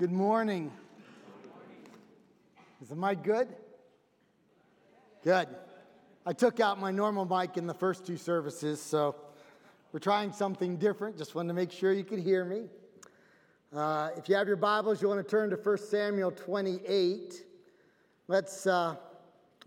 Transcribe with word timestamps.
Good 0.00 0.12
morning. 0.12 0.72
Is 2.80 2.88
the 2.88 2.96
mic 2.96 3.22
good? 3.22 3.48
Good. 5.22 5.46
I 6.24 6.32
took 6.32 6.58
out 6.58 6.80
my 6.80 6.90
normal 6.90 7.26
mic 7.26 7.58
in 7.58 7.66
the 7.66 7.74
first 7.74 8.06
two 8.06 8.16
services, 8.16 8.80
so 8.80 9.14
we're 9.92 10.00
trying 10.00 10.32
something 10.32 10.78
different. 10.78 11.18
Just 11.18 11.34
wanted 11.34 11.48
to 11.48 11.54
make 11.54 11.70
sure 11.70 11.92
you 11.92 12.04
could 12.04 12.18
hear 12.18 12.46
me. 12.46 12.62
Uh, 13.76 14.08
if 14.16 14.26
you 14.26 14.36
have 14.36 14.48
your 14.48 14.56
Bibles, 14.56 15.02
you 15.02 15.08
want 15.08 15.22
to 15.22 15.30
turn 15.30 15.50
to 15.50 15.56
1 15.56 15.76
Samuel 15.76 16.30
28. 16.30 17.44
Let's, 18.26 18.66
uh, 18.66 18.96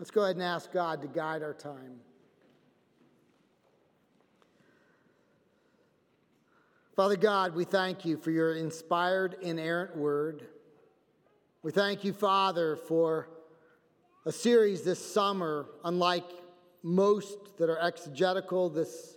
let's 0.00 0.10
go 0.10 0.24
ahead 0.24 0.34
and 0.34 0.42
ask 0.42 0.72
God 0.72 1.00
to 1.02 1.06
guide 1.06 1.44
our 1.44 1.54
time. 1.54 2.00
Father 6.96 7.16
God, 7.16 7.56
we 7.56 7.64
thank 7.64 8.04
you 8.04 8.16
for 8.16 8.30
your 8.30 8.54
inspired, 8.54 9.34
inerrant 9.42 9.96
word. 9.96 10.46
We 11.64 11.72
thank 11.72 12.04
you, 12.04 12.12
Father, 12.12 12.76
for 12.76 13.30
a 14.24 14.30
series 14.30 14.82
this 14.82 15.04
summer, 15.04 15.66
unlike 15.82 16.30
most 16.84 17.36
that 17.58 17.68
are 17.68 17.80
exegetical. 17.80 18.70
This 18.70 19.16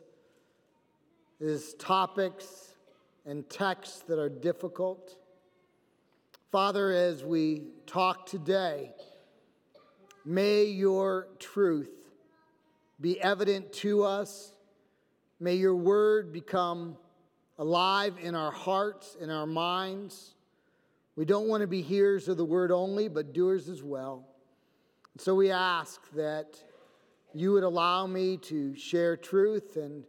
is 1.39 1.75
topics 1.75 2.73
and 3.27 3.47
texts 3.47 3.99
that 4.07 4.17
are 4.17 4.29
difficult. 4.29 5.15
Father, 6.51 6.91
as 6.91 7.23
we 7.23 7.67
talk 7.85 8.25
today, 8.25 8.91
may 10.25 10.63
your 10.63 11.27
truth 11.37 12.09
be 12.99 13.21
evident 13.21 13.71
to 13.71 14.03
us. 14.03 14.51
May 15.39 15.53
your 15.53 15.75
word 15.75 16.33
become 16.33 16.97
alive 17.57 18.15
in 18.21 18.35
our 18.35 18.51
hearts, 18.51 19.15
in 19.19 19.29
our 19.29 19.47
minds. 19.47 20.35
We 21.15 21.25
don't 21.25 21.47
want 21.47 21.61
to 21.61 21.67
be 21.67 21.81
hearers 21.81 22.27
of 22.27 22.37
the 22.37 22.45
word 22.45 22.71
only, 22.71 23.07
but 23.07 23.33
doers 23.33 23.69
as 23.69 23.81
well. 23.81 24.27
So 25.17 25.33
we 25.33 25.49
ask 25.49 25.99
that 26.11 26.59
you 27.33 27.51
would 27.53 27.63
allow 27.63 28.05
me 28.05 28.37
to 28.37 28.75
share 28.75 29.17
truth, 29.17 29.77
and 29.77 30.03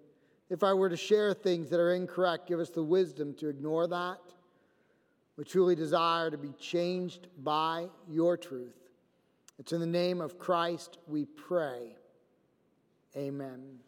if 0.51 0.63
I 0.63 0.75
were 0.75 0.89
to 0.89 0.97
share 0.97 1.33
things 1.35 1.71
that 1.71 1.81
are 1.81 1.95
incorrect, 1.95 2.47
give 2.47 2.61
us 2.61 2.71
the 2.71 2.83
wisdom 2.83 3.35
to 3.35 3.49
ignore 3.49 3.87
that. 3.87 4.19
We 5.37 5.45
truly 5.45 5.75
desire 5.75 6.31
to 6.31 6.39
be 6.39 6.53
changed 6.59 7.29
by 7.39 7.89
your 8.09 8.37
truth. 8.37 8.75
It's 9.59 9.73
in 9.73 9.81
the 9.81 9.87
name 9.87 10.21
of 10.21 10.39
Christ 10.39 10.99
we 11.07 11.25
pray. 11.25 11.97
Amen. 13.17 13.79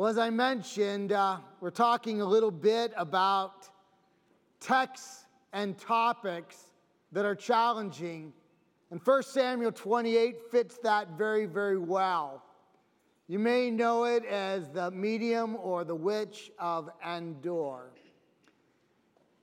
Well, 0.00 0.08
as 0.08 0.16
I 0.16 0.30
mentioned, 0.30 1.12
uh, 1.12 1.40
we're 1.60 1.68
talking 1.68 2.22
a 2.22 2.24
little 2.24 2.50
bit 2.50 2.94
about 2.96 3.68
texts 4.58 5.26
and 5.52 5.78
topics 5.78 6.56
that 7.12 7.26
are 7.26 7.34
challenging. 7.34 8.32
And 8.90 8.98
1 9.04 9.22
Samuel 9.24 9.72
28 9.72 10.50
fits 10.50 10.78
that 10.84 11.18
very, 11.18 11.44
very 11.44 11.76
well. 11.76 12.42
You 13.28 13.38
may 13.38 13.70
know 13.70 14.04
it 14.04 14.24
as 14.24 14.70
the 14.70 14.90
medium 14.90 15.54
or 15.56 15.84
the 15.84 15.94
witch 15.94 16.50
of 16.58 16.88
Endor. 17.06 17.90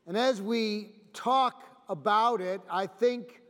And 0.07 0.17
as 0.17 0.41
we 0.41 0.95
talk 1.13 1.65
about 1.87 2.41
it, 2.41 2.61
I 2.67 2.87
think 2.87 3.43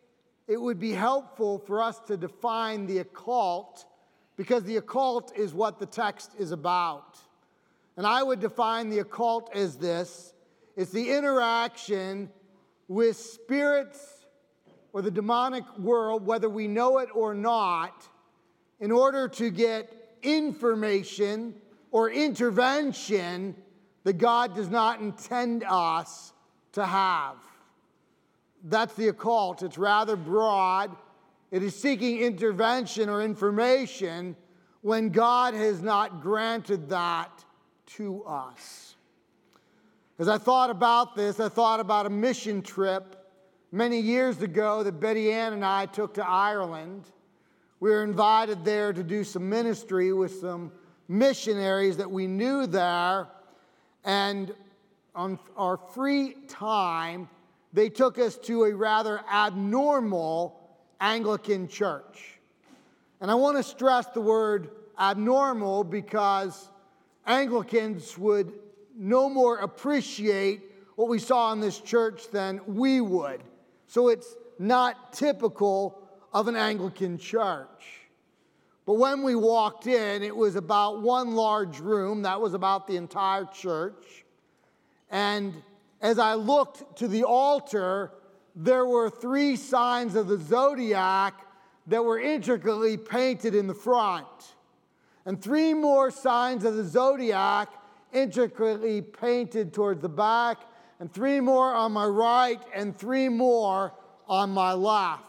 it 0.45 0.59
would 0.59 0.77
be 0.77 0.91
helpful 0.91 1.57
for 1.57 1.81
us 1.81 2.01
to 2.07 2.17
define 2.17 2.85
the 2.85 2.97
occult 2.97 3.85
because 4.37 4.63
the 4.63 4.77
occult 4.77 5.35
is 5.35 5.53
what 5.53 5.79
the 5.79 5.85
text 5.85 6.31
is 6.37 6.51
about. 6.51 7.17
And 7.97 8.05
I 8.05 8.23
would 8.23 8.39
define 8.39 8.89
the 8.89 8.99
occult 8.99 9.49
as 9.53 9.77
this 9.77 10.33
it's 10.77 10.91
the 10.91 11.11
interaction 11.11 12.29
with 12.87 13.17
spirits 13.17 14.25
or 14.93 15.01
the 15.01 15.09
demonic 15.09 15.63
world, 15.79 16.25
whether 16.25 16.47
we 16.47 16.67
know 16.67 16.99
it 16.99 17.09
or 17.15 17.33
not, 17.33 18.07
in 18.79 18.91
order 18.91 19.27
to 19.27 19.49
get 19.49 19.91
information 20.21 21.55
or 21.91 22.11
intervention 22.11 23.55
that 24.03 24.19
God 24.19 24.55
does 24.55 24.69
not 24.69 24.99
intend 24.99 25.63
us 25.67 26.31
to 26.73 26.85
have. 26.85 27.37
That's 28.63 28.93
the 28.93 29.07
occult. 29.07 29.63
It's 29.63 29.77
rather 29.79 30.15
broad. 30.15 30.95
It 31.49 31.63
is 31.63 31.75
seeking 31.75 32.19
intervention 32.19 33.07
or 33.09 33.21
information 33.21 34.35
when 34.81 35.09
God 35.09 35.53
has 35.53 35.81
not 35.81 36.21
granted 36.21 36.89
that 36.89 37.45
to 37.97 38.23
us. 38.25 38.95
As 40.19 40.27
I 40.27 40.37
thought 40.37 40.69
about 40.69 41.15
this, 41.15 41.39
I 41.39 41.47
thought 41.47 41.79
about 41.79 42.05
a 42.05 42.09
mission 42.09 42.61
trip 42.61 43.15
many 43.71 43.99
years 43.99 44.41
ago 44.41 44.83
that 44.83 44.99
Betty 44.99 45.31
Ann 45.31 45.53
and 45.53 45.63
I 45.63 45.85
took 45.85 46.15
to 46.15 46.27
Ireland. 46.27 47.03
We 47.79 47.91
were 47.91 48.03
invited 48.03 48.65
there 48.65 48.91
to 48.91 49.03
do 49.03 49.23
some 49.23 49.47
ministry 49.47 50.11
with 50.11 50.39
some 50.39 50.71
missionaries 51.07 51.97
that 51.97 52.09
we 52.09 52.27
knew 52.27 52.65
there. 52.65 53.27
And 54.03 54.53
on 55.15 55.39
our 55.55 55.77
free 55.77 56.35
time, 56.47 57.29
they 57.71 57.89
took 57.89 58.17
us 58.17 58.37
to 58.39 58.63
a 58.65 58.73
rather 58.73 59.21
abnormal 59.31 60.56
Anglican 60.99 61.67
church. 61.67 62.39
And 63.21 63.31
I 63.31 63.35
want 63.35 63.57
to 63.57 63.63
stress 63.63 64.07
the 64.07 64.21
word 64.21 64.69
abnormal 64.99 65.83
because 65.83 66.69
Anglicans 67.25 68.17
would 68.17 68.53
no 68.95 69.29
more 69.29 69.57
appreciate 69.57 70.61
what 70.95 71.07
we 71.07 71.19
saw 71.19 71.51
in 71.53 71.59
this 71.59 71.79
church 71.79 72.29
than 72.31 72.61
we 72.67 73.01
would. 73.01 73.41
So 73.87 74.09
it's 74.09 74.35
not 74.59 75.13
typical 75.13 76.01
of 76.33 76.47
an 76.47 76.55
Anglican 76.55 77.17
church. 77.17 77.67
But 78.85 78.93
when 78.93 79.21
we 79.21 79.35
walked 79.35 79.85
in, 79.85 80.23
it 80.23 80.35
was 80.35 80.55
about 80.55 81.01
one 81.01 81.35
large 81.35 81.79
room, 81.79 82.21
that 82.21 82.39
was 82.39 82.53
about 82.53 82.87
the 82.87 82.95
entire 82.95 83.45
church. 83.45 84.25
And 85.11 85.53
as 86.01 86.19
I 86.19 86.35
looked 86.35 86.97
to 86.99 87.07
the 87.07 87.23
altar, 87.23 88.11
there 88.59 88.87
were 88.87 89.07
three 89.07 89.55
signs 89.55 90.15
of 90.15 90.27
the 90.27 90.39
zodiac 90.39 91.45
that 91.85 92.03
were 92.03 92.19
intricately 92.19 92.97
painted 92.97 93.53
in 93.53 93.67
the 93.67 93.73
front, 93.73 94.25
and 95.25 95.39
three 95.39 95.75
more 95.75 96.09
signs 96.09 96.65
of 96.65 96.75
the 96.75 96.83
zodiac 96.83 97.69
intricately 98.11 98.99
painted 99.01 99.73
towards 99.73 100.01
the 100.01 100.09
back, 100.09 100.57
and 100.99 101.13
three 101.13 101.39
more 101.39 101.71
on 101.71 101.91
my 101.91 102.05
right, 102.07 102.59
and 102.73 102.97
three 102.97 103.29
more 103.29 103.93
on 104.27 104.49
my 104.49 104.73
left. 104.73 105.21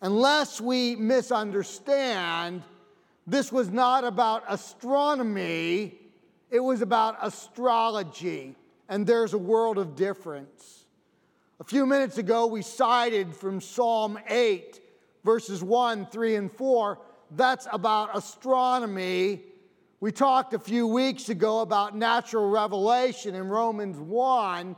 Unless 0.00 0.62
we 0.62 0.96
misunderstand, 0.96 2.62
this 3.26 3.52
was 3.52 3.70
not 3.70 4.02
about 4.02 4.44
astronomy, 4.48 5.98
it 6.50 6.60
was 6.60 6.80
about 6.80 7.18
astrology, 7.20 8.56
and 8.88 9.06
there's 9.06 9.34
a 9.34 9.38
world 9.38 9.76
of 9.76 9.94
difference. 9.94 10.83
A 11.60 11.64
few 11.64 11.86
minutes 11.86 12.18
ago, 12.18 12.46
we 12.48 12.62
cited 12.62 13.32
from 13.32 13.60
Psalm 13.60 14.18
8, 14.28 14.80
verses 15.24 15.62
1, 15.62 16.06
3, 16.06 16.34
and 16.34 16.50
4. 16.50 16.98
That's 17.30 17.68
about 17.72 18.16
astronomy. 18.16 19.40
We 20.00 20.10
talked 20.10 20.52
a 20.54 20.58
few 20.58 20.88
weeks 20.88 21.28
ago 21.28 21.60
about 21.60 21.96
natural 21.96 22.50
revelation 22.50 23.36
in 23.36 23.48
Romans 23.48 23.98
1 23.98 24.74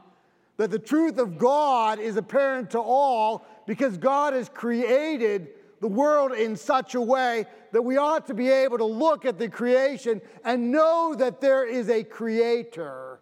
that 0.59 0.70
the 0.70 0.78
truth 0.78 1.16
of 1.16 1.38
God 1.38 1.98
is 1.98 2.19
apparent 2.19 2.72
to 2.72 2.78
all 2.78 3.47
because 3.66 3.97
God 3.97 4.34
has 4.34 4.50
created 4.50 5.49
the 5.81 5.88
world 5.88 6.32
in 6.32 6.56
such 6.56 6.94
a 6.94 7.00
way 7.00 7.46
that 7.72 7.81
we 7.81 7.96
ought 7.96 8.26
to 8.26 8.34
be 8.34 8.50
able 8.50 8.76
to 8.76 8.84
look 8.84 9.25
at 9.25 9.38
the 9.38 9.49
creation 9.49 10.20
and 10.44 10.70
know 10.70 11.14
that 11.17 11.40
there 11.40 11.67
is 11.67 11.88
a 11.88 12.05
creator. 12.05 13.20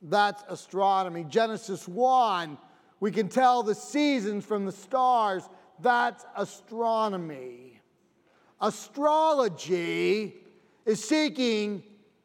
That's 0.00 0.44
astronomy. 0.48 1.24
Genesis 1.24 1.88
1 1.88 2.56
we 3.00 3.10
can 3.10 3.28
tell 3.28 3.62
the 3.62 3.74
seasons 3.74 4.44
from 4.44 4.64
the 4.64 4.72
stars. 4.72 5.48
That's 5.80 6.24
astronomy. 6.36 7.80
Astrology 8.60 10.34
is 10.86 11.02
seeking 11.02 11.82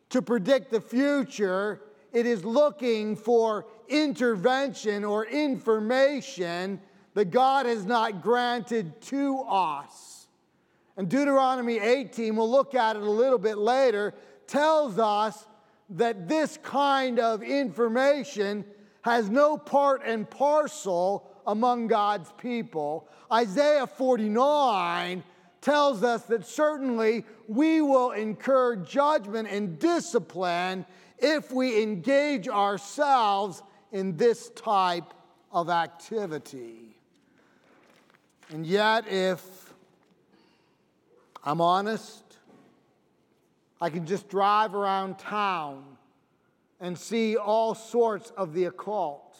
to 0.09 0.21
predict 0.21 0.71
the 0.71 0.81
future, 0.81 1.81
it 2.11 2.25
is 2.25 2.43
looking 2.43 3.15
for 3.15 3.67
intervention 3.87 5.03
or 5.03 5.25
information 5.25 6.81
that 7.13 7.25
God 7.25 7.65
has 7.65 7.85
not 7.85 8.21
granted 8.21 8.99
to 9.01 9.41
us. 9.41 10.27
And 10.97 11.07
Deuteronomy 11.09 11.77
18, 11.77 12.35
we'll 12.35 12.49
look 12.49 12.75
at 12.75 12.95
it 12.95 13.01
a 13.01 13.09
little 13.09 13.37
bit 13.37 13.57
later, 13.57 14.13
tells 14.47 14.97
us 14.99 15.45
that 15.91 16.27
this 16.27 16.57
kind 16.61 17.19
of 17.19 17.41
information 17.41 18.65
has 19.01 19.29
no 19.29 19.57
part 19.57 20.01
and 20.05 20.29
parcel 20.29 21.29
among 21.47 21.87
God's 21.87 22.31
people. 22.37 23.07
Isaiah 23.31 23.87
49 23.87 25.23
tells 25.61 26.03
us 26.03 26.23
that 26.23 26.45
certainly 26.45 27.25
we 27.47 27.81
will 27.81 28.11
incur 28.11 28.75
judgment 28.77 29.49
and 29.49 29.79
discipline 29.79 30.85
if 31.17 31.51
we 31.51 31.81
engage 31.81 32.47
ourselves 32.47 33.61
in 33.91 34.15
this 34.17 34.49
type 34.51 35.13
of 35.51 35.69
activity. 35.69 36.95
And 38.49 38.65
yet, 38.65 39.07
if 39.07 39.73
I'm 41.43 41.61
honest, 41.61 42.23
I 43.81 43.89
can 43.89 44.05
just 44.05 44.29
drive 44.29 44.75
around 44.75 45.19
town 45.19 45.88
and 46.79 46.97
see 46.97 47.35
all 47.35 47.75
sorts 47.75 48.31
of 48.37 48.53
the 48.53 48.65
occult. 48.65 49.37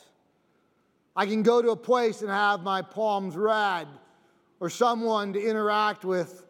I 1.15 1.25
can 1.25 1.43
go 1.43 1.61
to 1.61 1.71
a 1.71 1.75
place 1.75 2.21
and 2.21 2.29
have 2.29 2.61
my 2.61 2.81
palms 2.81 3.35
read, 3.35 3.87
or 4.59 4.69
someone 4.69 5.33
to 5.33 5.41
interact 5.41 6.03
with 6.05 6.45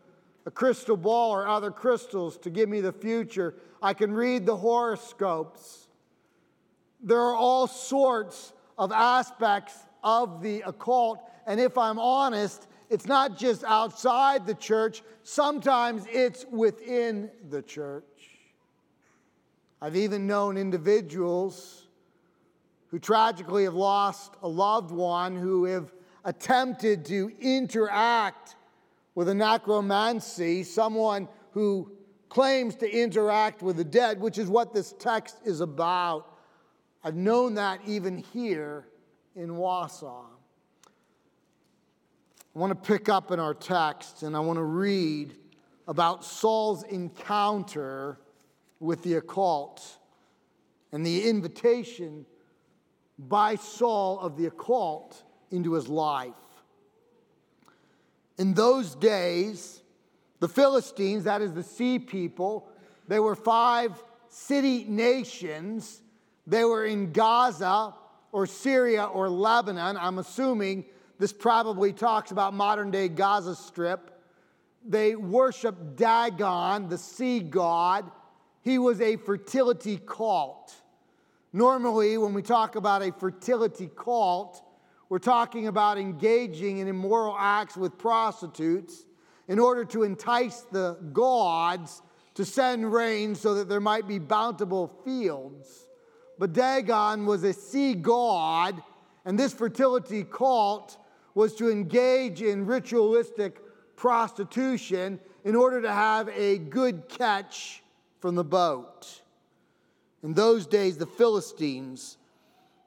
a 0.46 0.52
crystal 0.52 0.98
ball 0.98 1.32
or 1.32 1.48
other 1.48 1.72
crystals 1.72 2.38
to 2.40 2.50
give 2.50 2.70
me 2.70 2.82
the 2.82 2.92
future. 2.92 3.56
I 3.82 3.94
can 3.94 4.12
read 4.12 4.46
the 4.46 4.58
horoscopes. 4.58 5.88
There 7.02 7.20
are 7.20 7.36
all 7.36 7.68
sorts 7.68 8.54
of 8.78 8.92
aspects 8.92 9.76
of 10.04 10.42
the 10.42 10.62
occult. 10.62 11.20
And 11.46 11.60
if 11.60 11.78
I'm 11.78 12.00
honest, 12.00 12.68
it's 12.90 13.06
not 13.06 13.38
just 13.38 13.64
outside 13.64 14.48
the 14.48 14.56
church, 14.56 15.04
sometimes 15.24 16.06
it's 16.12 16.46
within 16.50 17.30
the 17.50 17.62
church. 17.62 18.09
I've 19.82 19.96
even 19.96 20.28
known 20.28 20.58
individuals 20.58 21.88
who 22.88 23.00
tragically 23.00 23.64
have 23.64 23.76
lost 23.76 24.34
a 24.42 24.48
loved 24.48 24.92
one 24.92 25.36
who 25.36 25.66
have 25.66 25.94
attempted 26.26 27.06
to 27.06 27.32
interact 27.40 28.56
with 29.16 29.30
a 29.30 29.34
necromancy, 29.34 30.64
someone 30.64 31.28
who 31.52 31.92
claims 32.28 32.76
to 32.76 32.90
interact 32.90 33.62
with 33.62 33.78
the 33.78 33.84
dead, 33.84 34.20
which 34.20 34.38
is 34.38 34.50
what 34.50 34.74
this 34.74 34.94
text 35.00 35.38
is 35.46 35.62
about. 35.62 36.38
I've 37.04 37.16
known 37.16 37.56
that 37.56 37.80
even 37.86 38.18
here 38.18 38.88
in 39.36 39.50
Wausau. 39.50 40.26
I 42.56 42.60
want 42.60 42.72
to 42.72 42.88
pick 42.92 43.10
up 43.10 43.32
in 43.32 43.40
our 43.40 43.54
text 43.54 44.24
and 44.24 44.36
I 44.36 44.40
want 44.40 44.58
to 44.58 44.64
read 44.64 45.36
about 45.88 46.26
Saul's 46.26 46.84
encounter 46.84 48.20
with 48.80 49.04
the 49.04 49.16
occult 49.16 49.98
and 50.92 51.06
the 51.06 51.28
invitation 51.28 52.26
by 53.18 53.56
Saul 53.56 54.20
of 54.20 54.38
the 54.38 54.46
occult 54.46 55.24
into 55.52 55.74
his 55.74 55.88
life. 55.88 56.34
In 58.38 58.54
those 58.54 58.96
days, 58.96 59.82
the 60.40 60.48
Philistines, 60.48 61.26
that 61.26 61.42
is 61.42 61.54
the 61.54 61.64
sea 61.64 62.00
people, 62.00 62.70
they 63.08 63.20
were 63.20 63.36
five 63.36 64.02
city 64.30 64.86
nations. 64.86 66.02
They 66.48 66.64
were 66.64 66.86
in 66.86 67.12
Gaza 67.12 67.94
or 68.32 68.48
Syria 68.48 69.06
or 69.06 69.30
Lebanon. 69.30 69.98
I'm 69.98 70.20
assuming 70.20 70.86
this 71.18 71.34
probably 71.34 71.92
talks 71.92 72.32
about 72.32 72.54
modern 72.54 72.92
day 72.92 73.10
Gaza 73.10 73.56
Strip. 73.56 74.12
They 74.88 75.16
worshiped 75.16 75.98
Dagon, 75.98 76.88
the 76.88 76.98
sea 76.98 77.42
god. 77.42 78.10
He 78.70 78.78
was 78.78 79.02
a 79.02 79.16
fertility 79.16 80.00
cult. 80.06 80.76
Normally, 81.54 82.20
when 82.20 82.36
we 82.36 82.44
talk 82.44 82.76
about 82.76 83.02
a 83.02 83.12
fertility 83.12 83.90
cult, 83.96 84.62
we're 85.10 85.18
talking 85.18 85.66
about 85.66 85.98
engaging 85.98 86.78
in 86.78 86.88
immoral 86.88 87.36
acts 87.36 87.76
with 87.76 87.98
prostitutes 87.98 89.06
in 89.48 89.58
order 89.58 89.84
to 89.86 90.04
entice 90.04 90.62
the 90.72 91.00
gods 91.14 92.04
to 92.36 92.46
send 92.46 92.94
rain 92.94 93.34
so 93.34 93.56
that 93.56 93.70
there 93.70 93.80
might 93.80 94.08
be 94.08 94.20
bountiful 94.20 95.02
fields. 95.04 95.88
But 96.38 96.54
Dagon 96.54 97.26
was 97.26 97.44
a 97.44 97.54
sea 97.54 97.96
god, 97.96 98.84
and 99.26 99.40
this 99.40 99.52
fertility 99.52 100.24
cult 100.24 100.96
was 101.34 101.56
to 101.56 101.72
engage 101.72 102.44
in 102.44 102.68
ritualistic 102.68 103.64
prostitution 103.96 105.20
in 105.44 105.56
order 105.56 105.82
to 105.82 105.92
have 105.92 106.30
a 106.30 106.60
good 106.60 107.10
catch 107.10 107.82
from 108.20 108.36
the 108.36 108.44
boat. 108.44 109.22
In 110.24 110.34
those 110.34 110.68
days, 110.68 110.98
the 110.98 111.06
Philistines 111.06 112.18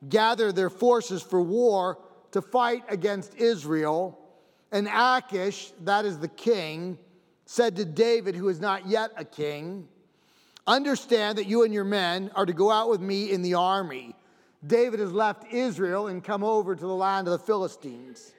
gathered 0.08 0.56
their 0.56 0.70
forces 0.70 1.22
for 1.22 1.40
war 1.40 1.98
to 2.32 2.42
fight 2.42 2.84
against 2.88 3.34
Israel. 3.36 4.18
And 4.70 4.88
Achish, 4.88 5.72
that 5.84 6.04
is 6.04 6.18
the 6.18 6.28
king, 6.28 6.98
said 7.46 7.76
to 7.76 7.84
David, 7.84 8.34
who 8.34 8.48
is 8.48 8.60
not 8.60 8.86
yet 8.86 9.12
a 9.16 9.24
king, 9.24 9.88
Understand 10.66 11.38
that 11.38 11.46
you 11.46 11.64
and 11.64 11.74
your 11.74 11.84
men 11.84 12.30
are 12.36 12.46
to 12.46 12.52
go 12.52 12.70
out 12.70 12.88
with 12.88 13.00
me 13.00 13.32
in 13.32 13.42
the 13.42 13.54
army. 13.54 14.14
David 14.64 15.00
has 15.00 15.12
left 15.12 15.52
Israel 15.52 16.06
and 16.06 16.22
come 16.22 16.44
over 16.44 16.76
to 16.76 16.80
the 16.80 16.94
land 16.94 17.26
of 17.26 17.32
the 17.32 17.44
Philistines. 17.44 18.32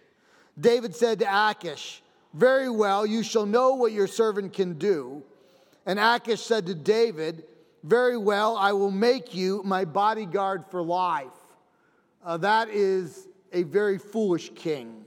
David 0.57 0.95
said 0.95 1.19
to 1.19 1.49
Achish, 1.49 2.01
Very 2.33 2.69
well, 2.69 3.05
you 3.05 3.23
shall 3.23 3.45
know 3.45 3.73
what 3.73 3.91
your 3.91 4.07
servant 4.07 4.53
can 4.53 4.77
do. 4.77 5.21
And 5.85 5.99
Achish 5.99 6.41
said 6.41 6.65
to 6.67 6.75
David, 6.75 7.43
Very 7.83 8.17
well, 8.17 8.57
I 8.57 8.71
will 8.73 8.91
make 8.91 9.35
you 9.35 9.61
my 9.63 9.85
bodyguard 9.85 10.65
for 10.69 10.81
life. 10.81 11.27
Uh, 12.23 12.37
that 12.37 12.69
is 12.69 13.27
a 13.51 13.63
very 13.63 13.97
foolish 13.97 14.51
king. 14.55 15.03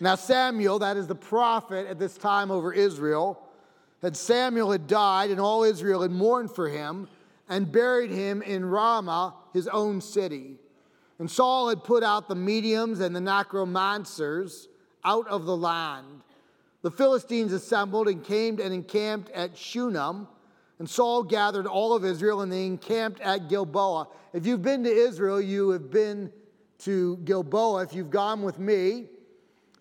Now, 0.00 0.14
Samuel, 0.14 0.80
that 0.80 0.96
is 0.96 1.06
the 1.06 1.14
prophet 1.14 1.86
at 1.86 1.98
this 1.98 2.18
time 2.18 2.50
over 2.50 2.72
Israel, 2.72 3.40
had 4.02 4.16
Samuel 4.16 4.72
had 4.72 4.86
died 4.86 5.30
and 5.30 5.40
all 5.40 5.62
Israel 5.62 6.02
had 6.02 6.10
mourned 6.10 6.50
for 6.50 6.68
him 6.68 7.08
and 7.48 7.70
buried 7.70 8.10
him 8.10 8.42
in 8.42 8.64
Ramah, 8.64 9.34
his 9.52 9.68
own 9.68 10.00
city. 10.00 10.58
And 11.18 11.30
Saul 11.30 11.70
had 11.70 11.82
put 11.82 12.02
out 12.02 12.28
the 12.28 12.34
mediums 12.34 13.00
and 13.00 13.16
the 13.16 13.20
necromancers 13.20 14.68
out 15.04 15.26
of 15.28 15.46
the 15.46 15.56
land. 15.56 16.22
The 16.82 16.90
Philistines 16.90 17.52
assembled 17.52 18.08
and 18.08 18.22
came 18.22 18.60
and 18.60 18.72
encamped 18.72 19.30
at 19.30 19.56
Shunem. 19.56 20.28
And 20.78 20.88
Saul 20.88 21.22
gathered 21.22 21.66
all 21.66 21.94
of 21.94 22.04
Israel 22.04 22.42
and 22.42 22.52
they 22.52 22.66
encamped 22.66 23.20
at 23.20 23.48
Gilboa. 23.48 24.08
If 24.32 24.46
you've 24.46 24.62
been 24.62 24.84
to 24.84 24.90
Israel, 24.90 25.40
you 25.40 25.70
have 25.70 25.90
been 25.90 26.30
to 26.80 27.16
Gilboa. 27.18 27.82
If 27.82 27.94
you've 27.94 28.10
gone 28.10 28.42
with 28.42 28.58
me, 28.58 29.06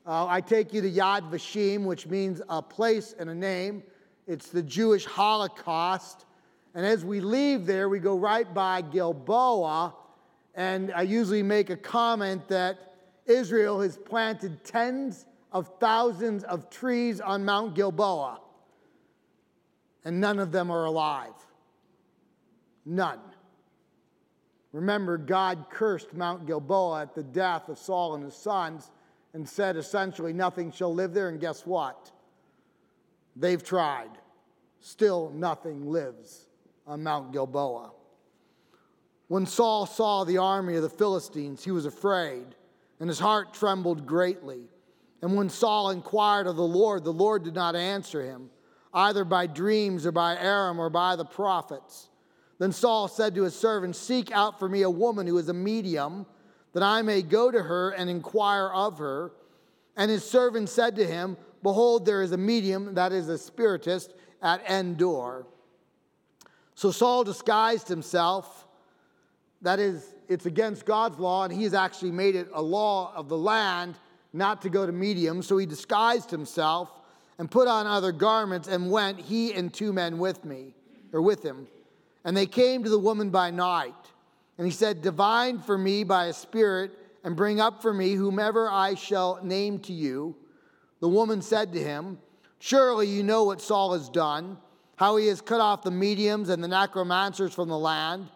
uh, 0.05 0.27
I 0.27 0.39
take 0.39 0.73
you 0.73 0.81
to 0.81 0.89
Yad 0.89 1.29
Vashem, 1.31 1.83
which 1.83 2.07
means 2.07 2.41
a 2.47 2.61
place 2.61 3.13
and 3.17 3.29
a 3.29 3.35
name. 3.35 3.83
It's 4.27 4.49
the 4.49 4.63
Jewish 4.63 5.05
Holocaust. 5.05 6.25
And 6.73 6.85
as 6.85 7.03
we 7.03 7.19
leave 7.19 7.65
there, 7.65 7.89
we 7.89 7.99
go 7.99 8.15
right 8.15 8.51
by 8.53 8.81
Gilboa. 8.81 9.93
And 10.55 10.93
I 10.93 11.01
usually 11.01 11.43
make 11.43 11.69
a 11.69 11.75
comment 11.75 12.47
that 12.47 12.93
Israel 13.25 13.81
has 13.81 13.97
planted 13.97 14.63
tens 14.63 15.25
of 15.55 15.71
thousands 15.79 16.43
of 16.43 16.69
trees 16.69 17.21
on 17.21 17.45
Mount 17.45 17.75
Gilboa, 17.75 18.41
and 20.03 20.19
none 20.19 20.37
of 20.37 20.51
them 20.51 20.69
are 20.69 20.83
alive. 20.83 21.31
None. 22.85 23.21
Remember, 24.73 25.17
God 25.17 25.67
cursed 25.69 26.13
Mount 26.13 26.45
Gilboa 26.45 27.03
at 27.03 27.15
the 27.15 27.23
death 27.23 27.69
of 27.69 27.77
Saul 27.77 28.15
and 28.15 28.25
his 28.25 28.35
sons 28.35 28.91
and 29.33 29.47
said 29.47 29.77
essentially 29.77 30.33
nothing 30.33 30.73
shall 30.73 30.93
live 30.93 31.13
there. 31.13 31.29
And 31.29 31.39
guess 31.39 31.65
what? 31.65 32.11
They've 33.37 33.63
tried. 33.63 34.11
Still, 34.81 35.31
nothing 35.33 35.89
lives 35.89 36.49
on 36.85 37.01
Mount 37.01 37.31
Gilboa. 37.31 37.93
When 39.29 39.45
Saul 39.45 39.85
saw 39.85 40.25
the 40.25 40.37
army 40.37 40.75
of 40.75 40.83
the 40.83 40.89
Philistines, 40.89 41.63
he 41.63 41.71
was 41.71 41.85
afraid, 41.85 42.45
and 42.99 43.07
his 43.07 43.19
heart 43.19 43.53
trembled 43.53 44.05
greatly. 44.05 44.67
And 45.25 45.35
when 45.35 45.49
Saul 45.49 45.89
inquired 45.89 46.45
of 46.45 46.55
the 46.55 46.61
Lord, 46.61 47.03
the 47.03 47.11
Lord 47.11 47.43
did 47.43 47.55
not 47.55 47.75
answer 47.75 48.23
him, 48.23 48.51
either 48.93 49.25
by 49.25 49.47
dreams 49.47 50.05
or 50.05 50.11
by 50.11 50.39
Urim 50.39 50.79
or 50.79 50.91
by 50.91 51.15
the 51.15 51.25
prophets. 51.25 52.09
Then 52.59 52.71
Saul 52.71 53.07
said 53.07 53.33
to 53.33 53.41
his 53.41 53.55
servant, 53.55 53.95
Seek 53.95 54.31
out 54.31 54.59
for 54.59 54.69
me 54.69 54.83
a 54.83 54.89
woman 54.89 55.25
who 55.25 55.39
is 55.39 55.49
a 55.49 55.53
medium, 55.53 56.27
that 56.73 56.83
I 56.83 57.01
may 57.01 57.23
go 57.23 57.49
to 57.49 57.59
her 57.59 57.89
and 57.89 58.07
inquire 58.07 58.67
of 58.67 58.99
her. 58.99 59.31
And 59.97 60.11
his 60.11 60.23
servant 60.23 60.69
said 60.69 60.95
to 60.97 61.07
him, 61.07 61.37
Behold, 61.63 62.05
there 62.05 62.21
is 62.21 62.31
a 62.31 62.37
medium, 62.37 62.93
that 62.93 63.11
is 63.11 63.27
a 63.27 63.39
spiritist, 63.39 64.13
at 64.43 64.61
Endor. 64.69 65.47
So 66.75 66.91
Saul 66.91 67.23
disguised 67.23 67.87
himself. 67.87 68.67
That 69.63 69.79
is, 69.79 70.13
it's 70.27 70.45
against 70.45 70.85
God's 70.85 71.17
law, 71.17 71.45
and 71.45 71.51
he 71.51 71.63
has 71.63 71.73
actually 71.73 72.11
made 72.11 72.35
it 72.35 72.47
a 72.53 72.61
law 72.61 73.11
of 73.15 73.27
the 73.27 73.37
land 73.39 73.95
not 74.35 74.61
to 74.63 74.69
go 74.69 74.85
to 74.85 74.91
mediums, 74.91 75.47
so 75.47 75.57
he 75.57 75.65
disguised 75.65 76.29
himself 76.29 76.89
and 77.39 77.49
put 77.49 77.67
on 77.67 77.87
other 77.87 78.11
garments 78.11 78.67
and 78.67 78.91
went, 78.91 79.19
he 79.19 79.53
and 79.53 79.73
two 79.73 79.93
men 79.93 80.17
with 80.17 80.43
me, 80.45 80.73
or 81.13 81.21
with 81.21 81.43
him. 81.43 81.67
And 82.23 82.35
they 82.35 82.45
came 82.45 82.83
to 82.83 82.89
the 82.89 82.99
woman 82.99 83.29
by 83.29 83.51
night. 83.51 83.93
And 84.57 84.65
he 84.65 84.71
said, 84.71 85.01
Divine 85.01 85.59
for 85.59 85.77
me 85.77 86.03
by 86.03 86.25
a 86.25 86.33
spirit, 86.33 86.91
and 87.23 87.35
bring 87.35 87.59
up 87.59 87.81
for 87.81 87.93
me 87.93 88.13
whomever 88.13 88.69
I 88.69 88.95
shall 88.95 89.39
name 89.43 89.79
to 89.79 89.93
you. 89.93 90.35
The 90.99 91.09
woman 91.09 91.41
said 91.41 91.73
to 91.73 91.79
him, 91.81 92.19
Surely 92.59 93.07
you 93.07 93.23
know 93.23 93.43
what 93.43 93.61
Saul 93.61 93.93
has 93.93 94.09
done, 94.09 94.57
how 94.95 95.17
he 95.17 95.27
has 95.27 95.41
cut 95.41 95.61
off 95.61 95.83
the 95.83 95.91
mediums 95.91 96.49
and 96.49 96.63
the 96.63 96.67
necromancers 96.67 97.53
from 97.53 97.69
the 97.69 97.77
land. 97.77 98.27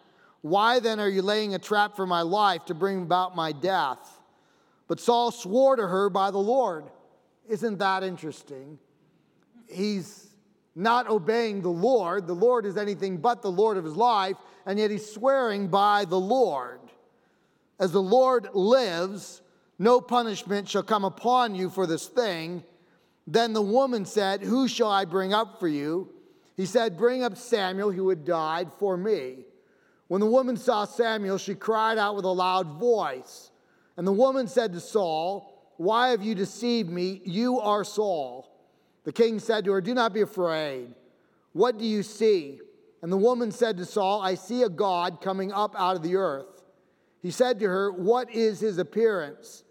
Why 0.42 0.80
then 0.80 1.00
are 1.00 1.10
you 1.10 1.22
laying 1.22 1.56
a 1.56 1.60
trap 1.60 1.96
for 1.96 2.06
my 2.06 2.22
life 2.22 2.66
to 2.66 2.74
bring 2.74 3.02
about 3.02 3.36
my 3.36 3.52
death? 3.52 4.19
But 4.90 5.00
Saul 5.00 5.32
swore 5.32 5.78
to 5.78 5.88
her 5.88 6.10
by 6.10 6.32
the 6.32 6.40
Lord. 6.40 6.86
Isn't 7.48 7.78
that 7.78 8.04
interesting? 8.04 8.80
He's 9.70 10.28
not 10.76 11.08
obeying 11.08 11.62
the 11.62 11.70
Lord. 11.70 12.28
The 12.28 12.34
Lord 12.34 12.66
is 12.66 12.76
anything 12.76 13.18
but 13.18 13.42
the 13.42 13.52
Lord 13.52 13.78
of 13.78 13.86
his 13.86 13.96
life, 13.96 14.36
and 14.66 14.80
yet 14.80 14.92
he's 14.92 15.10
swearing 15.10 15.68
by 15.68 16.06
the 16.06 16.20
Lord. 16.20 16.80
As 17.80 17.92
the 17.92 18.02
Lord 18.02 18.50
lives, 18.54 19.42
no 19.78 20.02
punishment 20.02 20.68
shall 20.68 20.84
come 20.84 21.06
upon 21.06 21.54
you 21.54 21.70
for 21.70 21.86
this 21.86 22.08
thing. 22.08 22.64
Then 23.28 23.54
the 23.54 23.62
woman 23.62 24.06
said, 24.06 24.42
Who 24.42 24.68
shall 24.68 24.90
I 24.90 25.06
bring 25.06 25.34
up 25.34 25.60
for 25.60 25.68
you? 25.68 26.10
He 26.58 26.66
said, 26.66 26.98
Bring 26.98 27.24
up 27.24 27.38
Samuel, 27.38 27.92
who 27.92 28.10
had 28.10 28.26
died 28.26 28.74
for 28.80 28.98
me. 28.98 29.46
When 30.08 30.20
the 30.20 30.28
woman 30.28 30.58
saw 30.58 30.86
Samuel, 30.86 31.38
she 31.38 31.54
cried 31.54 32.00
out 32.00 32.16
with 32.16 32.26
a 32.26 32.30
loud 32.30 32.80
voice. 32.80 33.49
And 34.00 34.08
the 34.08 34.14
woman 34.14 34.48
said 34.48 34.72
to 34.72 34.80
Saul, 34.80 35.74
Why 35.76 36.12
have 36.12 36.24
you 36.24 36.34
deceived 36.34 36.90
me? 36.90 37.22
You 37.26 37.60
are 37.60 37.84
Saul. 37.84 38.50
The 39.04 39.12
king 39.12 39.40
said 39.40 39.66
to 39.66 39.74
her, 39.74 39.82
Do 39.82 39.94
not 39.94 40.14
be 40.14 40.22
afraid. 40.22 40.88
What 41.52 41.78
do 41.78 41.84
you 41.84 42.02
see? 42.02 42.62
And 43.02 43.12
the 43.12 43.18
woman 43.18 43.52
said 43.52 43.76
to 43.76 43.84
Saul, 43.84 44.22
I 44.22 44.36
see 44.36 44.64
a 44.64 44.70
God 44.70 45.20
coming 45.20 45.52
up 45.52 45.76
out 45.78 45.98
of 45.98 46.02
the 46.02 46.16
earth. 46.16 46.64
He 47.22 47.30
said 47.30 47.60
to 47.60 47.68
her, 47.68 47.92
What 47.92 48.34
is 48.34 48.62
his 48.62 48.78
appearance? 48.78 49.66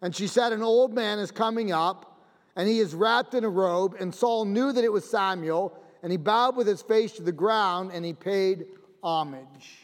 And 0.00 0.14
she 0.14 0.28
said, 0.28 0.52
An 0.52 0.62
old 0.62 0.94
man 0.94 1.18
is 1.18 1.32
coming 1.32 1.72
up, 1.72 2.20
and 2.54 2.68
he 2.68 2.78
is 2.78 2.94
wrapped 2.94 3.34
in 3.34 3.42
a 3.42 3.50
robe. 3.50 3.96
And 3.98 4.14
Saul 4.14 4.44
knew 4.44 4.70
that 4.70 4.84
it 4.84 4.92
was 4.92 5.10
Samuel, 5.10 5.76
and 6.04 6.12
he 6.12 6.18
bowed 6.18 6.54
with 6.54 6.68
his 6.68 6.82
face 6.82 7.10
to 7.14 7.24
the 7.24 7.32
ground, 7.32 7.90
and 7.92 8.04
he 8.04 8.12
paid 8.12 8.64
homage. 9.02 9.82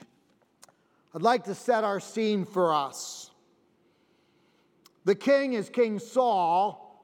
I'd 1.16 1.22
like 1.22 1.42
to 1.46 1.54
set 1.56 1.82
our 1.82 1.98
scene 1.98 2.44
for 2.44 2.72
us. 2.72 3.27
The 5.08 5.14
king 5.14 5.54
is 5.54 5.70
King 5.70 5.98
Saul, 5.98 7.02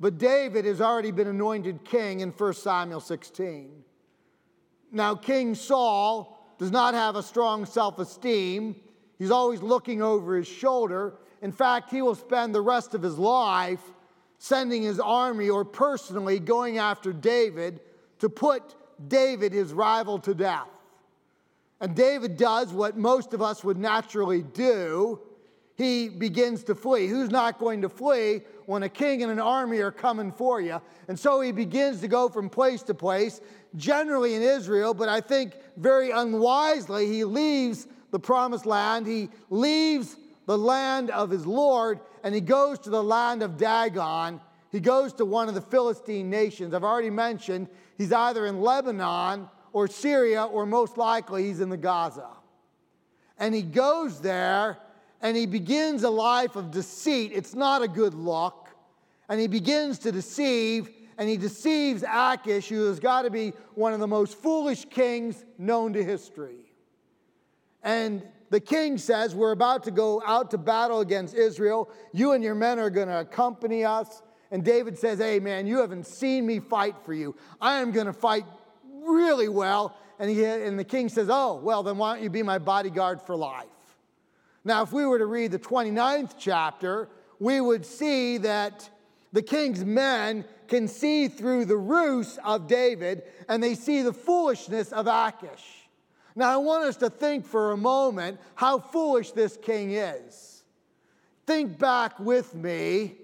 but 0.00 0.16
David 0.16 0.64
has 0.64 0.80
already 0.80 1.10
been 1.10 1.26
anointed 1.26 1.84
king 1.84 2.20
in 2.20 2.30
1 2.30 2.54
Samuel 2.54 2.98
16. 2.98 3.84
Now, 4.90 5.14
King 5.14 5.54
Saul 5.54 6.42
does 6.56 6.70
not 6.70 6.94
have 6.94 7.14
a 7.14 7.22
strong 7.22 7.66
self 7.66 7.98
esteem. 7.98 8.76
He's 9.18 9.30
always 9.30 9.60
looking 9.60 10.00
over 10.00 10.34
his 10.34 10.48
shoulder. 10.48 11.16
In 11.42 11.52
fact, 11.52 11.90
he 11.90 12.00
will 12.00 12.14
spend 12.14 12.54
the 12.54 12.62
rest 12.62 12.94
of 12.94 13.02
his 13.02 13.18
life 13.18 13.82
sending 14.38 14.82
his 14.82 14.98
army 14.98 15.50
or 15.50 15.62
personally 15.62 16.38
going 16.38 16.78
after 16.78 17.12
David 17.12 17.80
to 18.20 18.30
put 18.30 18.74
David, 19.08 19.52
his 19.52 19.74
rival, 19.74 20.18
to 20.20 20.34
death. 20.34 20.70
And 21.82 21.94
David 21.94 22.38
does 22.38 22.72
what 22.72 22.96
most 22.96 23.34
of 23.34 23.42
us 23.42 23.62
would 23.62 23.76
naturally 23.76 24.40
do. 24.42 25.20
He 25.74 26.08
begins 26.08 26.64
to 26.64 26.74
flee. 26.74 27.06
Who's 27.06 27.30
not 27.30 27.58
going 27.58 27.82
to 27.82 27.88
flee 27.88 28.42
when 28.66 28.82
a 28.82 28.88
king 28.88 29.22
and 29.22 29.32
an 29.32 29.40
army 29.40 29.78
are 29.80 29.90
coming 29.90 30.30
for 30.30 30.60
you? 30.60 30.80
And 31.08 31.18
so 31.18 31.40
he 31.40 31.50
begins 31.50 32.00
to 32.00 32.08
go 32.08 32.28
from 32.28 32.50
place 32.50 32.82
to 32.84 32.94
place, 32.94 33.40
generally 33.76 34.34
in 34.34 34.42
Israel, 34.42 34.92
but 34.94 35.08
I 35.08 35.20
think 35.20 35.54
very 35.76 36.10
unwisely, 36.10 37.06
he 37.06 37.24
leaves 37.24 37.86
the 38.10 38.20
promised 38.20 38.66
land. 38.66 39.06
He 39.06 39.30
leaves 39.50 40.16
the 40.46 40.58
land 40.58 41.10
of 41.10 41.30
his 41.30 41.46
Lord 41.46 42.00
and 42.22 42.34
he 42.34 42.40
goes 42.40 42.78
to 42.80 42.90
the 42.90 43.02
land 43.02 43.42
of 43.42 43.56
Dagon. 43.56 44.40
He 44.70 44.80
goes 44.80 45.12
to 45.14 45.24
one 45.24 45.48
of 45.48 45.54
the 45.54 45.60
Philistine 45.60 46.30
nations. 46.30 46.72
I've 46.74 46.84
already 46.84 47.10
mentioned 47.10 47.68
he's 47.98 48.12
either 48.12 48.46
in 48.46 48.60
Lebanon 48.60 49.48
or 49.72 49.88
Syria, 49.88 50.44
or 50.44 50.66
most 50.66 50.98
likely 50.98 51.44
he's 51.44 51.60
in 51.60 51.70
the 51.70 51.78
Gaza. 51.78 52.28
And 53.38 53.54
he 53.54 53.62
goes 53.62 54.20
there 54.20 54.78
and 55.22 55.36
he 55.36 55.46
begins 55.46 56.02
a 56.02 56.10
life 56.10 56.56
of 56.56 56.72
deceit. 56.72 57.30
It's 57.32 57.54
not 57.54 57.80
a 57.80 57.88
good 57.88 58.12
look. 58.12 58.68
And 59.28 59.40
he 59.40 59.46
begins 59.46 60.00
to 60.00 60.12
deceive, 60.12 60.90
and 61.16 61.28
he 61.28 61.36
deceives 61.36 62.02
Achish, 62.02 62.68
who 62.68 62.86
has 62.86 62.98
got 62.98 63.22
to 63.22 63.30
be 63.30 63.52
one 63.74 63.92
of 63.92 64.00
the 64.00 64.08
most 64.08 64.36
foolish 64.36 64.84
kings 64.86 65.44
known 65.56 65.92
to 65.92 66.02
history. 66.02 66.74
And 67.84 68.22
the 68.50 68.60
king 68.60 68.98
says, 68.98 69.34
We're 69.34 69.52
about 69.52 69.84
to 69.84 69.90
go 69.90 70.22
out 70.26 70.50
to 70.50 70.58
battle 70.58 71.00
against 71.00 71.34
Israel. 71.34 71.88
You 72.12 72.32
and 72.32 72.42
your 72.42 72.54
men 72.54 72.78
are 72.78 72.90
going 72.90 73.08
to 73.08 73.20
accompany 73.20 73.84
us. 73.84 74.22
And 74.50 74.64
David 74.64 74.98
says, 74.98 75.20
Hey, 75.20 75.38
man, 75.40 75.66
you 75.66 75.78
haven't 75.78 76.06
seen 76.06 76.44
me 76.46 76.58
fight 76.58 76.96
for 77.04 77.14
you. 77.14 77.34
I 77.60 77.80
am 77.80 77.92
going 77.92 78.06
to 78.06 78.12
fight 78.12 78.44
really 79.04 79.48
well. 79.48 79.96
And, 80.18 80.30
he, 80.30 80.44
and 80.44 80.78
the 80.78 80.84
king 80.84 81.08
says, 81.08 81.28
Oh, 81.30 81.60
well, 81.62 81.82
then 81.82 81.96
why 81.96 82.14
don't 82.14 82.22
you 82.24 82.30
be 82.30 82.42
my 82.42 82.58
bodyguard 82.58 83.22
for 83.22 83.36
life? 83.36 83.71
Now, 84.64 84.82
if 84.82 84.92
we 84.92 85.04
were 85.04 85.18
to 85.18 85.26
read 85.26 85.50
the 85.50 85.58
29th 85.58 86.34
chapter, 86.38 87.08
we 87.38 87.60
would 87.60 87.84
see 87.84 88.38
that 88.38 88.88
the 89.32 89.42
king's 89.42 89.84
men 89.84 90.44
can 90.68 90.86
see 90.86 91.28
through 91.28 91.64
the 91.64 91.76
ruse 91.76 92.38
of 92.44 92.68
David 92.68 93.24
and 93.48 93.62
they 93.62 93.74
see 93.74 94.02
the 94.02 94.12
foolishness 94.12 94.92
of 94.92 95.06
Achish. 95.06 95.88
Now, 96.36 96.52
I 96.52 96.56
want 96.56 96.84
us 96.84 96.96
to 96.98 97.10
think 97.10 97.44
for 97.44 97.72
a 97.72 97.76
moment 97.76 98.38
how 98.54 98.78
foolish 98.78 99.32
this 99.32 99.58
king 99.60 99.92
is. 99.92 100.62
Think 101.46 101.78
back 101.78 102.18
with 102.20 102.54
me 102.54 103.16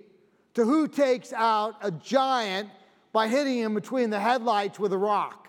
to 0.55 0.65
who 0.65 0.89
takes 0.89 1.33
out 1.33 1.77
a 1.81 1.91
giant 1.91 2.69
by 3.13 3.29
hitting 3.29 3.59
him 3.59 3.75
between 3.75 4.11
the 4.11 4.21
headlights 4.21 4.79
with 4.79 4.93
a 4.93 4.99
rock. 4.99 5.49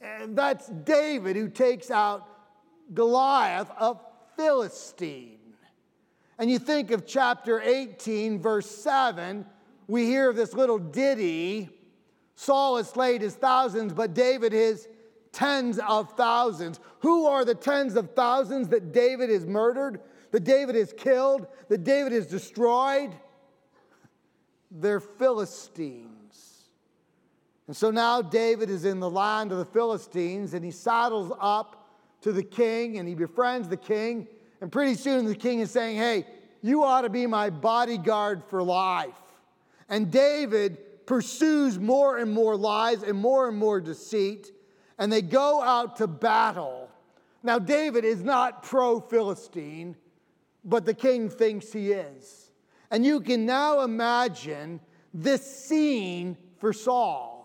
And 0.00 0.36
that's 0.36 0.68
David 0.68 1.36
who 1.36 1.48
takes 1.48 1.90
out 1.90 2.26
Goliath, 2.94 3.68
a 3.78 3.96
Philistine. 4.38 5.36
And 6.38 6.50
you 6.50 6.58
think 6.58 6.92
of 6.92 7.04
chapter 7.04 7.60
18, 7.60 8.40
verse 8.40 8.70
7, 8.70 9.44
we 9.88 10.06
hear 10.06 10.30
of 10.30 10.36
this 10.36 10.54
little 10.54 10.78
ditty 10.78 11.68
Saul 12.38 12.76
has 12.76 12.88
slain 12.88 13.20
his 13.20 13.34
thousands, 13.34 13.92
but 13.92 14.14
David 14.14 14.52
his 14.52 14.86
tens 15.32 15.80
of 15.80 16.12
thousands. 16.12 16.78
Who 17.00 17.26
are 17.26 17.44
the 17.44 17.56
tens 17.56 17.96
of 17.96 18.14
thousands 18.14 18.68
that 18.68 18.92
David 18.92 19.28
has 19.28 19.44
murdered, 19.44 20.00
that 20.30 20.44
David 20.44 20.76
has 20.76 20.92
killed, 20.96 21.48
that 21.68 21.82
David 21.82 22.12
has 22.12 22.28
destroyed? 22.28 23.10
They're 24.70 25.00
Philistines. 25.00 26.68
And 27.66 27.76
so 27.76 27.90
now 27.90 28.22
David 28.22 28.70
is 28.70 28.84
in 28.84 29.00
the 29.00 29.10
land 29.10 29.50
of 29.50 29.58
the 29.58 29.64
Philistines 29.64 30.54
and 30.54 30.64
he 30.64 30.70
saddles 30.70 31.32
up 31.40 31.77
to 32.22 32.32
the 32.32 32.42
king 32.42 32.98
and 32.98 33.08
he 33.08 33.14
befriends 33.14 33.68
the 33.68 33.76
king. 33.76 34.26
And 34.60 34.72
pretty 34.72 34.94
soon 34.94 35.24
the 35.26 35.34
king 35.34 35.60
is 35.60 35.70
saying, 35.70 35.96
Hey, 35.96 36.26
you 36.62 36.82
ought 36.84 37.02
to 37.02 37.10
be 37.10 37.26
my 37.26 37.50
bodyguard 37.50 38.42
for 38.48 38.62
life. 38.62 39.14
And 39.88 40.10
David 40.10 41.06
pursues 41.06 41.78
more 41.78 42.18
and 42.18 42.30
more 42.30 42.56
lies 42.56 43.02
and 43.02 43.18
more 43.18 43.48
and 43.48 43.56
more 43.56 43.80
deceit. 43.80 44.52
And 44.98 45.12
they 45.12 45.22
go 45.22 45.62
out 45.62 45.96
to 45.96 46.06
battle. 46.06 46.90
Now, 47.42 47.58
David 47.58 48.04
is 48.04 48.22
not 48.22 48.64
pro 48.64 49.00
Philistine, 49.00 49.96
but 50.64 50.84
the 50.84 50.94
king 50.94 51.30
thinks 51.30 51.72
he 51.72 51.92
is. 51.92 52.50
And 52.90 53.04
you 53.04 53.20
can 53.20 53.46
now 53.46 53.82
imagine 53.82 54.80
this 55.14 55.42
scene 55.42 56.36
for 56.58 56.72
Saul. 56.72 57.38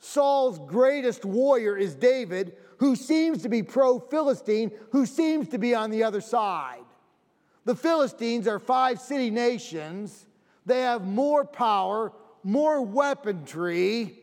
Saul's 0.00 0.58
greatest 0.58 1.24
warrior 1.24 1.76
is 1.76 1.94
David, 1.94 2.56
who 2.78 2.96
seems 2.96 3.42
to 3.42 3.48
be 3.48 3.62
pro 3.62 3.98
Philistine, 3.98 4.70
who 4.90 5.06
seems 5.06 5.48
to 5.48 5.58
be 5.58 5.74
on 5.74 5.90
the 5.90 6.04
other 6.04 6.20
side. 6.20 6.84
The 7.64 7.74
Philistines 7.74 8.46
are 8.46 8.58
five 8.58 9.00
city 9.00 9.30
nations. 9.30 10.26
They 10.66 10.82
have 10.82 11.06
more 11.06 11.44
power, 11.44 12.12
more 12.42 12.82
weaponry, 12.82 14.18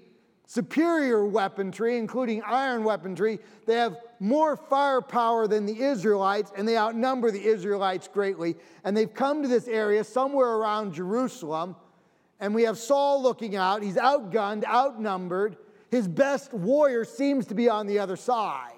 superior 0.45 1.25
weaponry, 1.25 1.97
including 1.97 2.41
iron 2.43 2.83
weaponry. 2.83 3.39
They 3.65 3.75
have 3.75 3.97
more 4.19 4.55
firepower 4.55 5.47
than 5.47 5.65
the 5.65 5.81
Israelites, 5.81 6.51
and 6.55 6.67
they 6.67 6.77
outnumber 6.77 7.31
the 7.31 7.43
Israelites 7.43 8.07
greatly. 8.07 8.55
And 8.83 8.95
they've 8.95 9.13
come 9.13 9.41
to 9.41 9.47
this 9.47 9.67
area 9.67 10.03
somewhere 10.03 10.49
around 10.49 10.93
Jerusalem. 10.93 11.75
And 12.39 12.53
we 12.53 12.63
have 12.63 12.77
Saul 12.77 13.21
looking 13.23 13.55
out. 13.55 13.81
He's 13.81 13.95
outgunned, 13.95 14.65
outnumbered 14.65 15.57
his 15.91 16.07
best 16.07 16.53
warrior 16.53 17.03
seems 17.03 17.45
to 17.47 17.53
be 17.53 17.67
on 17.69 17.85
the 17.85 17.99
other 17.99 18.15
side. 18.15 18.71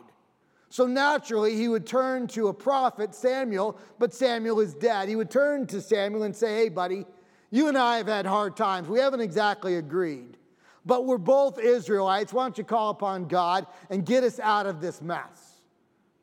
So 0.70 0.88
naturally, 0.88 1.55
he 1.55 1.67
would 1.67 1.86
turn 1.86 2.25
to 2.29 2.48
a 2.48 2.53
prophet, 2.53 3.13
Samuel, 3.13 3.77
but 4.00 4.12
Samuel 4.12 4.60
is 4.60 4.74
dead. 4.74 5.08
He 5.08 5.15
would 5.15 5.29
turn 5.29 5.67
to 5.67 5.79
Samuel 5.79 6.24
and 6.24 6.36
say, 6.36 6.55
Hey, 6.55 6.70
buddy, 6.70 7.05
you 7.51 7.67
and 7.67 7.77
I 7.77 7.98
have 7.98 8.08
had 8.08 8.25
hard 8.25 8.58
times. 8.58 8.89
We 8.89 8.98
haven't 8.98 9.22
exactly 9.22 9.75
agreed, 9.75 10.38
but 10.84 11.05
we're 11.05 11.20
both 11.20 11.60
Israelites. 11.60 12.34
Why 12.34 12.46
don't 12.46 12.58
you 12.58 12.63
call 12.63 12.89
upon 12.89 13.27
God 13.27 13.67
and 13.91 14.03
get 14.03 14.24
us 14.24 14.39
out 14.39 14.65
of 14.65 14.82
this 14.82 15.00
mess? 15.00 15.62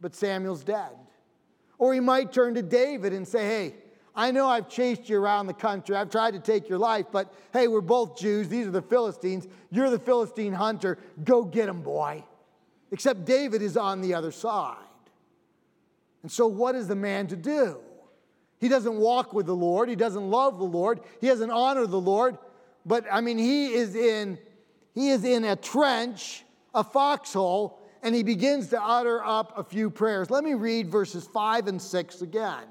But 0.01 0.17
Samuel's 0.17 0.65
dead. 0.65 0.97
Or 1.79 1.95
he 1.95 2.01
might 2.01 2.33
turn 2.33 2.55
to 2.55 2.63
David 2.63 3.13
and 3.13 3.29
say, 3.29 3.47
Hey, 3.47 3.75
I 4.15 4.31
know 4.31 4.49
I've 4.49 4.69
chased 4.69 5.09
you 5.09 5.19
around 5.19 5.47
the 5.47 5.55
country. 5.55 5.97
I've 5.97 6.11
tried 6.11 6.33
to 6.33 6.41
take 6.41 6.69
your 6.69 6.79
life, 6.79 7.07
but 7.13 7.33
hey, 7.53 7.69
we're 7.69 7.81
both 7.81 8.19
Jews. 8.19 8.49
These 8.49 8.67
are 8.67 8.73
the 8.73 8.83
Philistines. 8.83 9.47
You're 9.71 9.91
the 9.91 9.99
Philistine 9.99 10.53
hunter. 10.53 10.99
Go 11.25 11.45
get 11.45 11.67
them, 11.67 11.83
boy. 11.83 12.25
Except 12.91 13.25
David 13.25 13.63
is 13.63 13.77
on 13.77 14.01
the 14.01 14.15
other 14.15 14.33
side. 14.33 14.77
And 16.23 16.31
so, 16.31 16.47
what 16.47 16.75
is 16.75 16.89
the 16.89 16.97
man 16.97 17.29
to 17.29 17.37
do? 17.37 17.79
He 18.59 18.69
doesn't 18.69 18.97
walk 18.97 19.33
with 19.33 19.47
the 19.47 19.55
Lord. 19.55 19.89
He 19.89 19.97
doesn't 19.97 20.29
love 20.29 20.59
the 20.59 20.65
Lord. 20.65 21.01
He 21.21 21.29
doesn't 21.29 21.51
honor 21.51 21.87
the 21.87 22.01
Lord. 22.01 22.37
But 22.85 23.07
I 23.11 23.21
mean, 23.21 23.39
he 23.39 23.73
is 23.73 23.95
in 23.95 24.39
he 24.95 25.11
is 25.11 25.25
in 25.25 25.45
a 25.45 25.57
trench, 25.57 26.45
a 26.75 26.83
foxhole, 26.85 27.81
and 28.03 28.15
he 28.15 28.23
begins 28.23 28.69
to 28.69 28.83
utter 28.83 29.25
up 29.25 29.57
a 29.57 29.65
few 29.65 29.89
prayers. 29.89 30.31
Let 30.31 30.45
me 30.45 30.55
read 30.55 30.89
verses 30.89 31.27
5 31.33 31.69
and 31.69 31.81
6 31.81 32.23
again. 32.23 32.65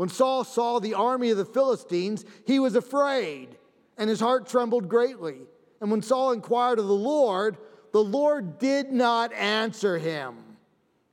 When 0.00 0.08
Saul 0.08 0.44
saw 0.44 0.78
the 0.78 0.94
army 0.94 1.28
of 1.28 1.36
the 1.36 1.44
Philistines, 1.44 2.24
he 2.46 2.58
was 2.58 2.74
afraid, 2.74 3.58
and 3.98 4.08
his 4.08 4.18
heart 4.18 4.48
trembled 4.48 4.88
greatly. 4.88 5.40
And 5.78 5.90
when 5.90 6.00
Saul 6.00 6.32
inquired 6.32 6.78
of 6.78 6.86
the 6.86 6.94
Lord, 6.94 7.58
the 7.92 8.02
Lord 8.02 8.58
did 8.58 8.90
not 8.90 9.30
answer 9.34 9.98
him. 9.98 10.36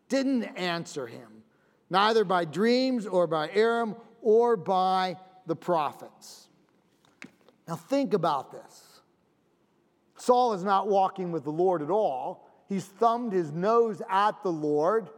Didn't 0.08 0.46
answer 0.56 1.06
him, 1.06 1.44
neither 1.90 2.24
by 2.24 2.46
dreams 2.46 3.06
or 3.06 3.28
by 3.28 3.50
Urim 3.50 3.94
or 4.22 4.56
by 4.56 5.18
the 5.48 5.56
prophets. 5.58 6.48
Now 7.68 7.76
think 7.76 8.14
about 8.14 8.54
this. 8.54 9.02
Saul 10.16 10.54
is 10.54 10.64
not 10.64 10.88
walking 10.88 11.34
with 11.34 11.44
the 11.44 11.52
Lord 11.52 11.82
at 11.82 11.92
all. 11.92 12.48
He's 12.70 12.86
thumbed 12.86 13.34
his 13.34 13.52
nose 13.52 14.02
at 14.10 14.42
the 14.44 14.52
Lord. 14.54 15.10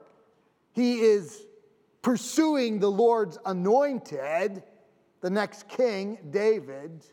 He 0.71 1.01
is 1.01 1.45
pursuing 2.01 2.79
the 2.79 2.89
Lord's 2.89 3.37
anointed, 3.45 4.63
the 5.21 5.29
next 5.29 5.67
king, 5.67 6.17
David. 6.29 7.05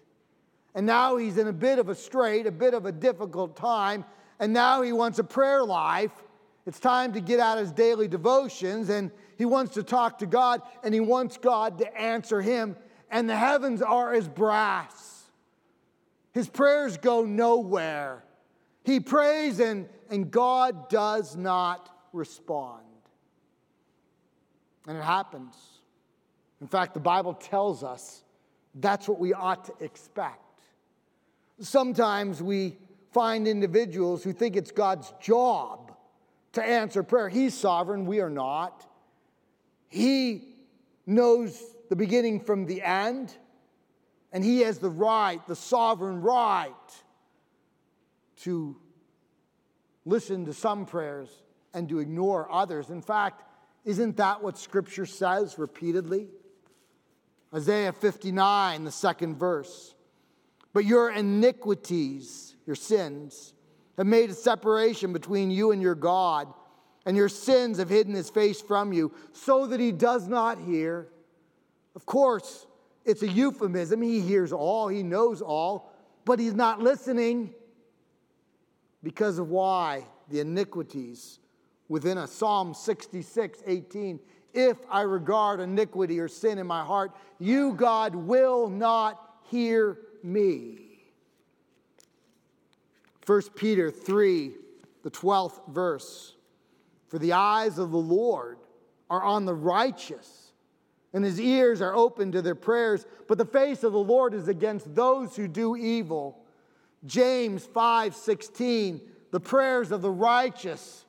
And 0.75 0.87
now 0.87 1.17
he's 1.17 1.39
in 1.39 1.49
a 1.49 1.53
bit 1.53 1.79
of 1.79 1.89
a 1.89 1.95
strait, 1.95 2.47
a 2.47 2.53
bit 2.53 2.75
of 2.75 2.87
a 2.87 2.93
difficult 2.93 3.57
time. 3.57 4.05
And 4.39 4.53
now 4.53 4.83
he 4.83 4.93
wants 4.93 5.19
a 5.19 5.25
prayer 5.25 5.65
life. 5.65 6.13
It's 6.67 6.79
time 6.79 7.13
to 7.15 7.21
get 7.21 7.41
out 7.41 7.59
his 7.59 7.73
daily 7.73 8.09
devotions. 8.09 8.91
And 8.91 9.11
he 9.39 9.45
wants 9.45 9.75
to 9.75 9.83
talk 9.83 10.19
to 10.19 10.27
God 10.27 10.63
and 10.83 10.93
he 10.93 11.01
wants 11.01 11.37
God 11.39 11.79
to 11.79 12.01
answer 12.01 12.41
him. 12.41 12.77
And 13.11 13.29
the 13.29 13.37
heavens 13.37 13.83
are 13.83 14.13
as 14.13 14.29
brass. 14.29 15.25
His 16.33 16.49
prayers 16.49 16.99
go 16.99 17.25
nowhere. 17.25 18.23
He 18.85 19.01
prays 19.01 19.59
and, 19.59 19.89
and 20.11 20.31
God 20.31 20.89
does 20.91 21.35
not 21.35 21.89
respond. 22.13 22.86
And 24.87 24.97
it 24.97 25.03
happens. 25.03 25.55
In 26.61 26.69
fact, 26.69 26.95
the 26.95 27.01
Bible 27.01 27.35
tells 27.35 27.83
us 27.83 28.23
that's 28.75 29.09
what 29.09 29.19
we 29.19 29.33
ought 29.35 29.65
to 29.65 29.85
expect. 29.85 30.43
Sometimes 31.61 32.43
we 32.43 32.77
find 33.13 33.49
individuals 33.49 34.23
who 34.23 34.33
think 34.33 34.57
it's 34.57 34.71
God's 34.71 35.13
job 35.21 35.93
to 36.53 36.63
answer 36.63 37.03
prayer. 37.03 37.29
He's 37.29 37.55
sovereign, 37.55 38.07
we 38.07 38.21
are 38.21 38.31
not. 38.31 38.87
He 39.89 40.55
knows 41.07 41.59
the 41.89 41.97
beginning 41.97 42.41
from 42.41 42.67
the 42.67 42.83
end, 42.83 43.35
and 44.33 44.45
He 44.45 44.61
has 44.61 44.79
the 44.79 44.91
right, 44.91 45.45
the 45.47 45.57
sovereign 45.57 46.21
right, 46.21 46.73
to 48.43 48.77
listen 50.05 50.45
to 50.47 50.53
some 50.53 50.85
prayers 50.87 51.31
and 51.73 51.89
to 51.89 52.01
ignore 52.01 52.51
others. 52.51 52.91
In 52.91 53.03
fact, 53.03 53.43
isn't 53.87 54.17
that 54.17 54.43
what 54.43 54.59
Scripture 54.59 55.07
says 55.07 55.59
repeatedly? 55.59 56.27
Isaiah 57.55 57.93
59, 57.93 58.85
the 58.85 58.91
second 58.91 59.37
verse. 59.37 59.95
But 60.73 60.85
your 60.85 61.11
iniquities, 61.13 62.57
your 62.67 62.75
sins, 62.75 63.55
have 63.97 64.07
made 64.07 64.29
a 64.29 64.35
separation 64.35 65.13
between 65.13 65.53
you 65.53 65.71
and 65.71 65.81
your 65.81 65.95
God, 65.95 66.53
and 67.07 67.17
your 67.17 67.29
sins 67.29 67.79
have 67.79 67.89
hidden 67.89 68.13
his 68.13 68.29
face 68.29 68.61
from 68.61 68.93
you, 68.93 69.15
so 69.33 69.67
that 69.69 69.79
he 69.79 69.93
does 69.93 70.27
not 70.27 70.59
hear. 70.59 71.07
Of 71.95 72.05
course, 72.05 72.67
it's 73.05 73.23
a 73.23 73.29
euphemism. 73.29 74.03
He 74.03 74.21
hears 74.21 74.53
all, 74.53 74.89
he 74.89 75.05
knows 75.05 75.41
all, 75.41 75.93
but 76.25 76.41
he's 76.41 76.55
not 76.55 76.83
listening 76.83 77.55
because 79.05 79.39
of 79.39 79.49
why? 79.49 80.05
The 80.29 80.41
iniquities 80.41 81.39
within 81.89 82.19
us. 82.19 82.33
Psalm 82.33 82.75
66, 82.75 83.63
18. 83.67 84.21
If 84.55 84.77
I 84.91 85.03
regard 85.03 85.61
iniquity 85.61 86.19
or 86.19 86.29
sin 86.29 86.59
in 86.59 86.67
my 86.67 86.85
heart, 86.85 87.13
you, 87.39 87.75
God, 87.75 88.15
will 88.15 88.69
not 88.69 89.21
hear 89.51 89.99
me. 90.23 90.79
1 93.27 93.43
Peter 93.55 93.91
3, 93.91 94.53
the 95.03 95.11
12th 95.11 95.61
verse. 95.69 96.35
For 97.09 97.19
the 97.19 97.33
eyes 97.33 97.79
of 97.79 97.91
the 97.91 97.99
Lord 97.99 98.59
are 99.11 99.23
on 99.23 99.45
the 99.45 99.55
righteous, 99.55 100.53
and 101.13 101.25
his 101.25 101.41
ears 101.41 101.81
are 101.81 101.95
open 101.95 102.33
to 102.33 102.43
their 102.43 102.55
prayers, 102.55 103.07
but 103.29 103.39
the 103.39 103.45
face 103.45 103.85
of 103.85 103.93
the 103.93 103.99
Lord 103.99 104.35
is 104.35 104.49
against 104.49 104.95
those 104.95 105.37
who 105.37 105.49
do 105.49 105.77
evil. 105.77 106.45
James 107.05 107.65
5, 107.65 108.15
16. 108.15 109.01
The 109.31 109.41
prayers 109.41 109.93
of 109.93 110.03
the 110.03 110.11
righteous 110.11 111.06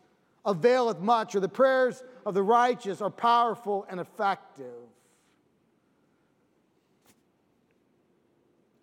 availeth 0.47 0.99
much, 0.99 1.36
or 1.36 1.41
the 1.41 1.49
prayers 1.49 2.01
of 2.25 2.33
the 2.33 2.41
righteous 2.41 3.01
are 3.01 3.12
powerful 3.12 3.86
and 3.89 3.99
effective. 3.99 4.65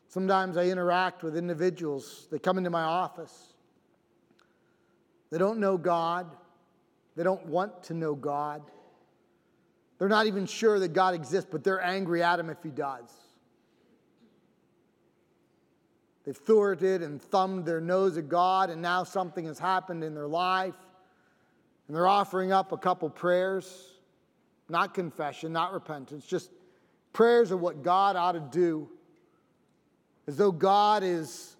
Sometimes 0.08 0.56
I 0.56 0.66
interact 0.66 1.24
with 1.24 1.36
individuals, 1.36 2.28
they 2.30 2.38
come 2.38 2.58
into 2.58 2.70
my 2.70 2.82
office. 2.82 3.54
They 5.30 5.38
don't 5.38 5.58
know 5.58 5.76
God, 5.76 6.26
they 7.16 7.24
don't 7.24 7.46
want 7.46 7.82
to 7.84 7.94
know 7.94 8.14
God. 8.14 8.62
They're 9.98 10.08
not 10.08 10.26
even 10.26 10.46
sure 10.46 10.78
that 10.80 10.92
God 10.92 11.14
exists, 11.14 11.48
but 11.50 11.64
they're 11.64 11.82
angry 11.82 12.22
at 12.22 12.38
him 12.38 12.50
if 12.50 12.62
he 12.62 12.70
does. 12.70 13.10
They've 16.24 16.36
thwarted 16.36 17.02
and 17.02 17.20
thumbed 17.20 17.66
their 17.66 17.80
nose 17.80 18.16
at 18.16 18.28
God, 18.28 18.70
and 18.70 18.80
now 18.80 19.04
something 19.04 19.46
has 19.46 19.58
happened 19.58 20.04
in 20.04 20.14
their 20.14 20.26
life. 20.28 20.74
And 21.86 21.96
they're 21.96 22.06
offering 22.06 22.52
up 22.52 22.72
a 22.72 22.76
couple 22.76 23.08
prayers, 23.10 23.92
not 24.68 24.94
confession, 24.94 25.52
not 25.52 25.72
repentance, 25.72 26.24
just 26.24 26.50
prayers 27.12 27.50
of 27.50 27.60
what 27.60 27.82
God 27.82 28.16
ought 28.16 28.32
to 28.32 28.40
do, 28.40 28.88
as 30.26 30.36
though 30.36 30.52
God 30.52 31.02
is 31.02 31.56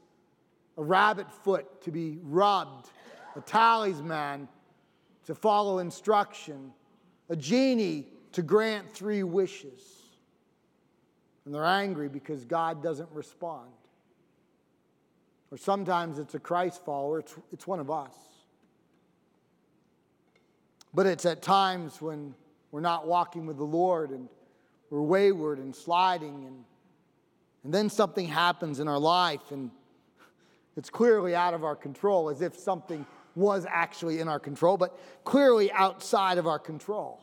a 0.77 0.83
rabbit 0.83 1.31
foot 1.31 1.83
to 1.83 1.91
be 1.91 2.19
rubbed, 2.23 2.91
a 3.37 3.41
talisman 3.41 4.49
to 5.27 5.35
follow 5.35 5.79
instruction, 5.79 6.73
a 7.29 7.37
genie 7.37 8.09
to 8.33 8.43
grant 8.43 8.93
three 8.93 9.23
wishes. 9.23 9.83
And 11.45 11.55
they're 11.55 11.65
angry 11.65 12.09
because 12.09 12.45
God 12.45 12.83
doesn't 12.83 13.11
respond. 13.13 13.71
Or 15.51 15.59
sometimes 15.59 16.19
it's 16.19 16.35
a 16.35 16.39
Christ 16.39 16.85
follower, 16.85 17.21
it's, 17.21 17.35
it's 17.53 17.67
one 17.67 17.81
of 17.81 17.91
us. 17.91 18.15
But 20.95 21.07
it's 21.07 21.27
at 21.27 21.43
times 21.43 22.01
when 22.01 22.35
we're 22.71 22.81
not 22.81 23.07
walking 23.07 23.47
with 23.47 23.57
the 23.57 23.65
Lord 23.65 24.11
and 24.11 24.29
we're 24.91 25.03
wayward 25.03 25.59
and 25.59 25.75
sliding, 25.75 26.45
and, 26.45 26.65
and 27.65 27.75
then 27.75 27.91
something 27.91 28.27
happens 28.27 28.79
in 28.79 28.87
our 28.87 28.99
life, 28.99 29.51
and 29.51 29.71
it's 30.77 30.91
clearly 30.91 31.35
out 31.35 31.55
of 31.55 31.65
our 31.65 31.75
control, 31.75 32.29
as 32.29 32.43
if 32.43 32.57
something 32.57 33.05
was 33.35 33.67
actually 33.69 34.21
in 34.21 34.29
our 34.29 34.39
control, 34.39 34.77
but 34.77 34.97
clearly 35.25 35.73
outside 35.73 36.39
of 36.39 36.47
our 36.47 36.61
control. 36.61 37.21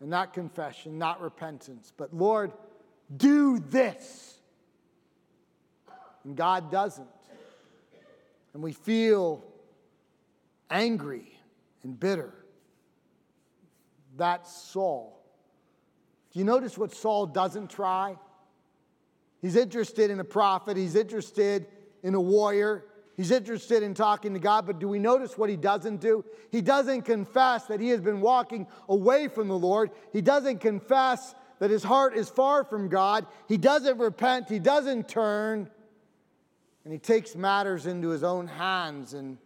And 0.00 0.08
not 0.08 0.32
confession, 0.32 0.98
not 0.98 1.20
repentance, 1.20 1.92
but 1.96 2.14
Lord, 2.14 2.52
do 3.14 3.58
this. 3.58 4.38
And 6.24 6.34
God 6.34 6.70
doesn't. 6.70 7.08
And 8.54 8.62
we 8.62 8.72
feel 8.72 9.44
angry 10.70 11.31
and 11.82 11.98
bitter. 11.98 12.32
That's 14.16 14.52
Saul. 14.52 15.22
Do 16.32 16.38
you 16.38 16.44
notice 16.44 16.78
what 16.78 16.94
Saul 16.94 17.26
doesn't 17.26 17.70
try? 17.70 18.16
He's 19.40 19.56
interested 19.56 20.10
in 20.10 20.20
a 20.20 20.24
prophet, 20.24 20.76
he's 20.76 20.94
interested 20.94 21.66
in 22.02 22.14
a 22.14 22.20
warrior, 22.20 22.84
he's 23.16 23.30
interested 23.30 23.82
in 23.82 23.92
talking 23.92 24.32
to 24.34 24.40
God, 24.40 24.66
but 24.66 24.78
do 24.78 24.88
we 24.88 24.98
notice 24.98 25.36
what 25.36 25.50
he 25.50 25.56
doesn't 25.56 26.00
do? 26.00 26.24
He 26.50 26.62
doesn't 26.62 27.02
confess 27.02 27.66
that 27.66 27.80
he 27.80 27.88
has 27.88 28.00
been 28.00 28.20
walking 28.20 28.66
away 28.88 29.28
from 29.28 29.48
the 29.48 29.58
Lord, 29.58 29.90
he 30.12 30.22
doesn't 30.22 30.58
confess 30.58 31.34
that 31.58 31.70
his 31.70 31.82
heart 31.82 32.16
is 32.16 32.28
far 32.28 32.64
from 32.64 32.88
God, 32.88 33.26
he 33.48 33.56
doesn't 33.56 33.98
repent, 33.98 34.48
he 34.48 34.58
doesn't 34.58 35.08
turn, 35.08 35.68
and 36.84 36.92
he 36.92 36.98
takes 36.98 37.34
matters 37.34 37.86
into 37.86 38.08
his 38.08 38.22
own 38.22 38.46
hands 38.46 39.14
and 39.14 39.38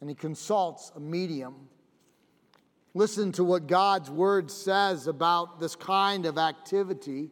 and 0.00 0.08
he 0.08 0.14
consults 0.14 0.92
a 0.96 1.00
medium. 1.00 1.54
Listen 2.94 3.32
to 3.32 3.44
what 3.44 3.66
God's 3.66 4.10
word 4.10 4.50
says 4.50 5.06
about 5.06 5.60
this 5.60 5.76
kind 5.76 6.26
of 6.26 6.38
activity. 6.38 7.30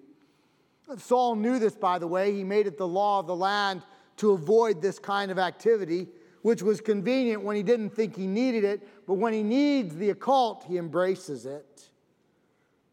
Saul 0.98 1.34
knew 1.36 1.58
this, 1.58 1.74
by 1.74 1.98
the 1.98 2.06
way. 2.06 2.32
He 2.32 2.44
made 2.44 2.66
it 2.66 2.78
the 2.78 2.86
law 2.86 3.20
of 3.20 3.26
the 3.26 3.34
land 3.34 3.82
to 4.18 4.32
avoid 4.32 4.80
this 4.80 4.98
kind 4.98 5.30
of 5.30 5.38
activity. 5.38 6.08
which 6.42 6.62
was 6.62 6.80
convenient 6.80 7.42
when 7.42 7.56
he 7.56 7.64
didn't 7.64 7.90
think 7.90 8.16
he 8.16 8.26
needed 8.26 8.62
it, 8.62 8.88
but 9.06 9.14
when 9.14 9.32
he 9.32 9.42
needs 9.42 9.96
the 9.96 10.10
occult, 10.10 10.64
he 10.68 10.78
embraces 10.78 11.44
it. 11.44 11.90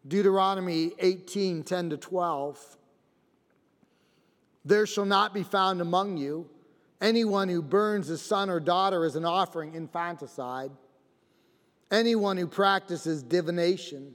Deuteronomy 0.06 0.92
18 0.98 1.62
10 1.62 1.90
to 1.90 1.96
12. 1.96 2.76
There 4.64 4.84
shall 4.84 5.04
not 5.04 5.32
be 5.32 5.44
found 5.44 5.80
among 5.80 6.16
you 6.16 6.50
anyone 7.00 7.48
who 7.48 7.62
burns 7.62 8.08
his 8.08 8.22
son 8.22 8.50
or 8.50 8.60
daughter 8.60 9.04
as 9.04 9.16
an 9.16 9.24
offering, 9.24 9.74
infanticide, 9.74 10.70
anyone 11.90 12.36
who 12.36 12.46
practices 12.46 13.22
divination, 13.22 14.14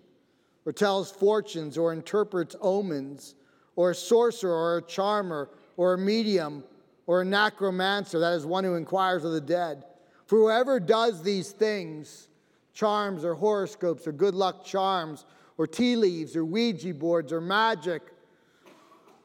or 0.66 0.72
tells 0.72 1.12
fortunes, 1.12 1.78
or 1.78 1.94
interprets 1.94 2.56
omens, 2.62 3.36
or 3.76 3.92
a 3.92 3.96
sorcerer, 3.96 4.54
or 4.54 4.78
a 4.78 4.82
charmer, 4.82 5.50
or 5.78 5.94
a 5.94 5.98
medium, 5.98 6.64
or 7.08 7.22
a 7.22 7.26
necromancer, 7.26 8.20
that 8.20 8.34
is 8.34 8.46
one 8.46 8.64
who 8.64 8.76
inquires 8.76 9.24
of 9.24 9.32
the 9.32 9.42
dead. 9.42 9.84
For 10.28 10.38
whoever 10.38 10.80
does 10.80 11.24
these 11.24 11.52
things, 11.52 12.30
charms 12.74 13.26
or 13.26 13.34
horoscopes 13.34 14.08
or 14.08 14.12
good 14.12 14.36
luck 14.36 14.64
charms, 14.64 15.26
or 15.58 15.68
tea 15.68 15.96
leaves 15.96 16.36
or 16.36 16.46
Ouija 16.46 16.94
boards 16.94 17.34
or 17.34 17.42
magic 17.42 18.02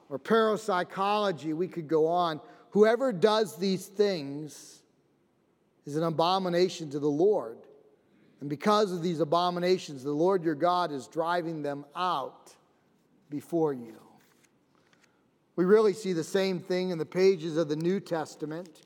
or 0.08 0.18
parapsychology, 0.18 1.52
we 1.52 1.68
could 1.68 1.88
go 1.88 2.06
on. 2.06 2.40
Whoever 2.76 3.10
does 3.10 3.56
these 3.56 3.86
things 3.86 4.82
is 5.86 5.96
an 5.96 6.02
abomination 6.02 6.90
to 6.90 6.98
the 6.98 7.08
Lord. 7.08 7.56
And 8.40 8.50
because 8.50 8.92
of 8.92 9.02
these 9.02 9.20
abominations, 9.20 10.04
the 10.04 10.12
Lord 10.12 10.44
your 10.44 10.54
God 10.54 10.92
is 10.92 11.06
driving 11.06 11.62
them 11.62 11.86
out 11.96 12.52
before 13.30 13.72
you. 13.72 13.96
We 15.56 15.64
really 15.64 15.94
see 15.94 16.12
the 16.12 16.22
same 16.22 16.60
thing 16.60 16.90
in 16.90 16.98
the 16.98 17.06
pages 17.06 17.56
of 17.56 17.70
the 17.70 17.76
New 17.76 17.98
Testament. 17.98 18.82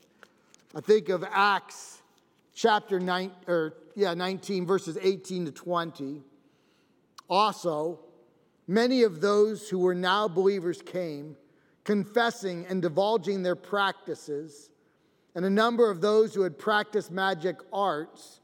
I 0.73 0.79
think 0.79 1.09
of 1.09 1.25
Acts 1.29 2.01
chapter 2.53 2.97
9 2.97 3.29
or 3.45 3.73
yeah, 3.95 4.13
19 4.13 4.65
verses 4.65 4.97
18 5.01 5.47
to 5.47 5.51
20. 5.51 6.21
Also, 7.29 7.99
many 8.67 9.03
of 9.03 9.19
those 9.19 9.67
who 9.67 9.79
were 9.79 9.93
now 9.93 10.29
believers 10.29 10.81
came, 10.81 11.35
confessing 11.83 12.65
and 12.67 12.81
divulging 12.81 13.43
their 13.43 13.55
practices, 13.55 14.69
and 15.35 15.45
a 15.45 15.49
number 15.49 15.89
of 15.89 16.01
those 16.01 16.33
who 16.33 16.41
had 16.41 16.59
practiced 16.59 17.11
magic 17.11 17.57
arts 17.71 18.41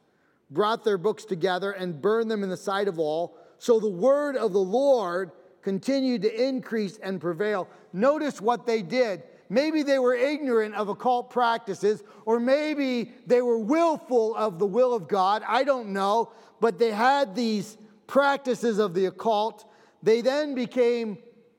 brought 0.50 0.84
their 0.84 0.98
books 0.98 1.26
together 1.26 1.72
and 1.72 2.02
burned 2.02 2.32
them 2.32 2.44
in 2.44 2.50
the 2.50 2.58
sight 2.58 2.88
of 2.88 2.98
all. 3.00 3.38
So 3.58 3.80
the 3.80 3.90
word 3.90 4.38
of 4.38 4.54
the 4.54 4.60
Lord 4.60 5.32
continued 5.62 6.22
to 6.22 6.48
increase 6.48 6.98
and 6.98 7.20
prevail. 7.20 7.68
Notice 7.92 8.40
what 8.40 8.66
they 8.66 8.82
did. 8.82 9.24
Maybe 9.50 9.84
they 9.84 10.00
were 10.00 10.14
ignorant 10.14 10.76
of 10.76 10.90
occult 10.90 11.30
practices, 11.30 12.04
or 12.26 12.40
maybe 12.40 13.12
they 13.26 13.42
were 13.42 13.60
willful 13.60 14.36
of 14.36 14.60
the 14.60 14.66
will 14.66 14.94
of 14.94 15.08
God. 15.08 15.44
I 15.48 15.64
don't 15.64 15.90
know. 15.90 16.32
But 16.60 16.80
they 16.80 16.92
had 16.92 17.36
these 17.36 17.78
practices 18.08 18.80
of 18.80 18.94
the 18.94 19.06
occult. 19.06 19.70
They 20.02 20.22
then 20.22 20.56
became 20.56 21.18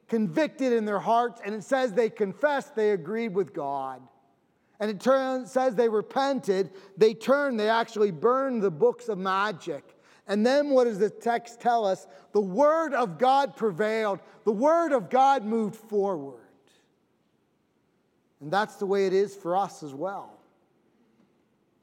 convicted 0.08 0.72
in 0.72 0.84
their 0.84 0.98
hearts, 0.98 1.40
and 1.44 1.54
it 1.54 1.62
says 1.62 1.92
they 1.92 2.10
confessed 2.10 2.74
they 2.74 2.90
agreed 2.90 3.34
with 3.34 3.52
God. 3.52 4.00
And 4.80 4.90
it 4.90 5.00
turns, 5.00 5.50
says 5.50 5.74
they 5.74 5.88
repented, 5.88 6.70
they 6.96 7.12
turned, 7.14 7.58
they 7.58 7.68
actually 7.68 8.10
burned 8.10 8.62
the 8.62 8.70
books 8.70 9.08
of 9.08 9.18
magic. 9.18 9.96
And 10.26 10.46
then 10.46 10.70
what 10.70 10.84
does 10.84 10.98
the 10.98 11.10
text 11.10 11.60
tell 11.60 11.84
us? 11.84 12.06
The 12.32 12.40
word 12.40 12.94
of 12.94 13.18
God 13.18 13.56
prevailed, 13.56 14.20
the 14.44 14.52
word 14.52 14.92
of 14.92 15.10
God 15.10 15.44
moved 15.44 15.76
forward. 15.76 16.40
And 18.40 18.52
that's 18.52 18.76
the 18.76 18.86
way 18.86 19.06
it 19.06 19.12
is 19.12 19.34
for 19.34 19.56
us 19.56 19.82
as 19.82 19.92
well. 19.92 20.38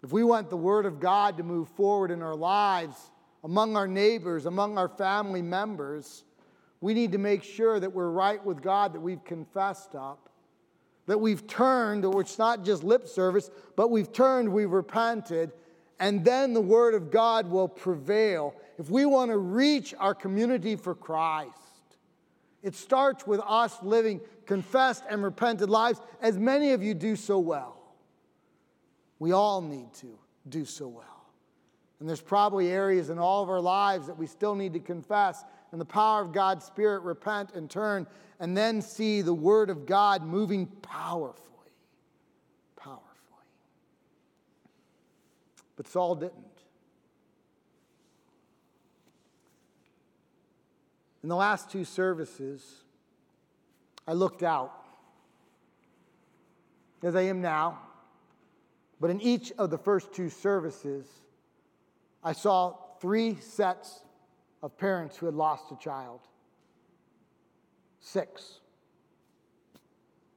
If 0.03 0.13
we 0.13 0.23
want 0.23 0.49
the 0.49 0.57
word 0.57 0.85
of 0.85 0.99
God 0.99 1.37
to 1.37 1.43
move 1.43 1.67
forward 1.69 2.11
in 2.11 2.21
our 2.21 2.35
lives, 2.35 2.95
among 3.43 3.75
our 3.75 3.87
neighbors, 3.87 4.45
among 4.45 4.77
our 4.77 4.87
family 4.87 5.41
members, 5.41 6.23
we 6.85 6.93
need 6.93 7.13
to 7.13 7.17
make 7.17 7.41
sure 7.41 7.79
that 7.79 7.91
we're 7.91 8.11
right 8.11 8.45
with 8.45 8.61
God, 8.61 8.93
that 8.93 8.99
we've 8.99 9.25
confessed 9.25 9.95
up, 9.95 10.29
that 11.07 11.19
we've 11.19 11.47
turned, 11.47 12.05
or 12.05 12.21
it's 12.21 12.37
not 12.37 12.63
just 12.63 12.83
lip 12.83 13.07
service, 13.07 13.49
but 13.75 13.89
we've 13.89 14.13
turned, 14.13 14.47
we've 14.47 14.69
repented, 14.69 15.51
and 15.99 16.23
then 16.23 16.53
the 16.53 16.61
Word 16.61 16.93
of 16.93 17.09
God 17.09 17.49
will 17.49 17.67
prevail. 17.67 18.53
If 18.77 18.91
we 18.91 19.03
want 19.07 19.31
to 19.31 19.37
reach 19.39 19.95
our 19.97 20.13
community 20.13 20.75
for 20.75 20.93
Christ, 20.93 21.57
it 22.61 22.75
starts 22.75 23.25
with 23.25 23.39
us 23.39 23.75
living 23.81 24.21
confessed 24.45 25.05
and 25.09 25.23
repented 25.23 25.71
lives, 25.71 25.99
as 26.21 26.37
many 26.37 26.73
of 26.73 26.83
you 26.83 26.93
do 26.93 27.15
so 27.15 27.39
well. 27.39 27.81
We 29.17 29.31
all 29.31 29.59
need 29.59 29.91
to 29.95 30.19
do 30.47 30.65
so 30.65 30.87
well. 30.87 31.25
And 31.99 32.07
there's 32.07 32.21
probably 32.21 32.67
areas 32.67 33.09
in 33.09 33.17
all 33.17 33.41
of 33.41 33.49
our 33.49 33.59
lives 33.59 34.05
that 34.05 34.19
we 34.19 34.27
still 34.27 34.53
need 34.53 34.73
to 34.73 34.79
confess 34.79 35.43
and 35.75 35.81
the 35.81 35.83
power 35.83 36.21
of 36.21 36.31
God's 36.31 36.63
Spirit, 36.63 37.01
repent 37.01 37.51
and 37.53 37.69
turn, 37.69 38.07
and 38.39 38.55
then 38.55 38.81
see 38.81 39.21
the 39.21 39.33
Word 39.33 39.69
of 39.69 39.85
God 39.85 40.23
moving 40.23 40.67
powerfully. 40.67 41.73
Powerfully. 42.77 43.03
But 45.75 45.89
Saul 45.89 46.15
didn't. 46.15 46.45
In 51.23 51.27
the 51.27 51.35
last 51.35 51.69
two 51.69 51.83
services, 51.83 52.63
I 54.07 54.13
looked 54.13 54.43
out, 54.43 54.71
as 57.03 57.17
I 57.17 57.23
am 57.23 57.41
now, 57.41 57.79
but 59.01 59.09
in 59.09 59.19
each 59.19 59.51
of 59.57 59.71
the 59.71 59.77
first 59.77 60.13
two 60.13 60.29
services, 60.29 61.05
I 62.23 62.31
saw 62.31 62.77
three 63.01 63.35
sets 63.41 64.04
of 64.65 64.75
parents 64.79 65.15
who 65.15 65.27
had 65.27 65.35
lost 65.35 65.71
a 65.71 65.75
child. 65.75 66.21
Six. 67.99 68.61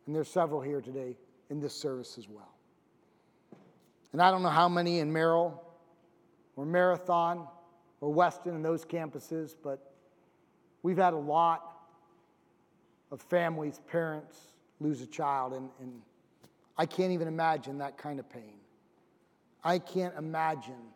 And 0.07 0.15
there's 0.15 0.29
several 0.29 0.61
here 0.61 0.83
today 0.83 1.17
in 1.49 1.61
this 1.61 1.75
service 1.75 2.19
as 2.19 2.29
well. 2.29 2.55
And 4.13 4.21
I 4.21 4.31
don't 4.31 4.43
know 4.43 4.51
how 4.51 4.69
many 4.69 4.99
in 4.99 5.11
Merrill 5.11 5.63
or 6.57 6.67
Marathon 6.67 7.49
or 8.03 8.13
Weston 8.13 8.55
and 8.55 8.63
those 8.63 8.85
campuses, 8.85 9.55
but 9.63 9.95
we've 10.83 10.99
had 10.99 11.15
a 11.15 11.19
lot 11.19 11.79
of 13.11 13.23
families, 13.23 13.81
parents 13.91 14.37
lose 14.79 15.01
a 15.01 15.07
child, 15.07 15.55
and, 15.55 15.71
and 15.81 16.03
I 16.77 16.85
can't 16.85 17.13
even 17.13 17.29
imagine 17.29 17.79
that 17.79 17.97
kind 17.97 18.21
of 18.21 18.29
pain. 18.29 18.59
I 19.65 19.79
can't 19.79 20.15
imagine 20.19 20.93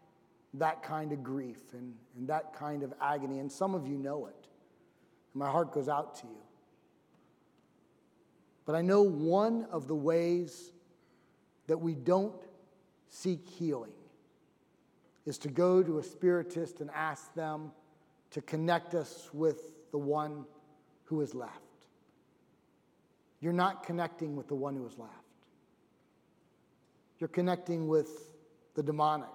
that 0.54 0.82
kind 0.82 1.12
of 1.12 1.22
grief 1.22 1.58
and, 1.72 1.94
and 2.16 2.28
that 2.28 2.54
kind 2.54 2.82
of 2.82 2.92
agony, 3.00 3.38
and 3.38 3.50
some 3.50 3.74
of 3.74 3.86
you 3.86 3.96
know 3.96 4.26
it. 4.26 4.48
And 5.32 5.40
my 5.40 5.50
heart 5.50 5.72
goes 5.72 5.88
out 5.88 6.14
to 6.16 6.26
you. 6.26 6.42
But 8.66 8.74
I 8.74 8.82
know 8.82 9.02
one 9.02 9.66
of 9.70 9.88
the 9.88 9.94
ways 9.94 10.72
that 11.66 11.78
we 11.78 11.94
don't 11.94 12.34
seek 13.08 13.48
healing 13.48 13.92
is 15.26 15.38
to 15.38 15.48
go 15.48 15.82
to 15.82 15.98
a 15.98 16.02
spiritist 16.02 16.80
and 16.80 16.90
ask 16.94 17.32
them 17.34 17.72
to 18.30 18.40
connect 18.42 18.94
us 18.94 19.30
with 19.32 19.90
the 19.90 19.98
one 19.98 20.44
who 21.04 21.20
is 21.20 21.34
left. 21.34 21.60
You're 23.40 23.52
not 23.52 23.82
connecting 23.82 24.36
with 24.36 24.48
the 24.48 24.54
one 24.54 24.74
who 24.74 24.86
is 24.86 24.98
left. 24.98 25.12
You're 27.18 27.28
connecting 27.28 27.88
with 27.88 28.08
the 28.74 28.82
demonic, 28.82 29.28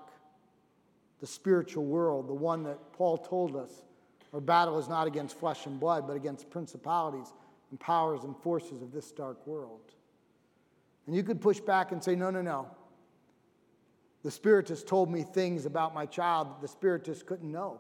the 1.20 1.28
spiritual 1.28 1.86
world, 1.86 2.28
the 2.28 2.34
one 2.34 2.64
that 2.64 2.78
Paul 2.94 3.18
told 3.18 3.56
us 3.56 3.84
our 4.34 4.42
battle 4.42 4.78
is 4.78 4.90
not 4.90 5.08
against 5.08 5.40
flesh 5.40 5.66
and 5.66 5.80
blood, 5.80 6.06
but 6.06 6.16
against 6.16 6.50
principalities 6.50 7.34
and 7.72 7.80
powers 7.80 8.24
and 8.24 8.36
forces 8.38 8.82
of 8.82 8.92
this 8.92 9.12
dark 9.12 9.46
world. 9.48 9.94
And 11.06 11.16
you 11.16 11.24
could 11.24 11.42
push 11.42 11.60
back 11.60 11.92
and 11.92 12.04
say, 12.04 12.16
no, 12.16 12.30
no, 12.30 12.42
no. 12.42 12.68
The 14.24 14.32
Spiritist 14.32 14.88
told 14.88 15.10
me 15.10 15.24
things 15.24 15.66
about 15.66 15.96
my 15.96 16.06
child 16.06 16.50
that 16.50 16.62
the 16.62 16.68
Spiritist 16.68 17.26
couldn't 17.26 17.52
know. 17.52 17.80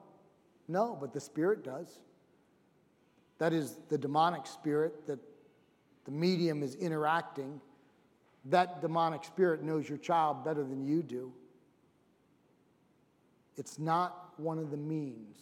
No, 0.69 0.97
but 0.99 1.13
the 1.13 1.19
Spirit 1.19 1.63
does. 1.63 1.99
That 3.37 3.53
is 3.53 3.77
the 3.89 3.97
demonic 3.97 4.47
spirit 4.47 5.05
that 5.07 5.19
the 6.05 6.11
medium 6.11 6.63
is 6.63 6.75
interacting. 6.75 7.61
That 8.45 8.81
demonic 8.81 9.23
spirit 9.25 9.63
knows 9.63 9.87
your 9.87 9.97
child 9.97 10.43
better 10.43 10.63
than 10.63 10.85
you 10.85 11.03
do. 11.03 11.31
It's 13.57 13.79
not 13.79 14.33
one 14.37 14.59
of 14.59 14.71
the 14.71 14.77
means 14.77 15.37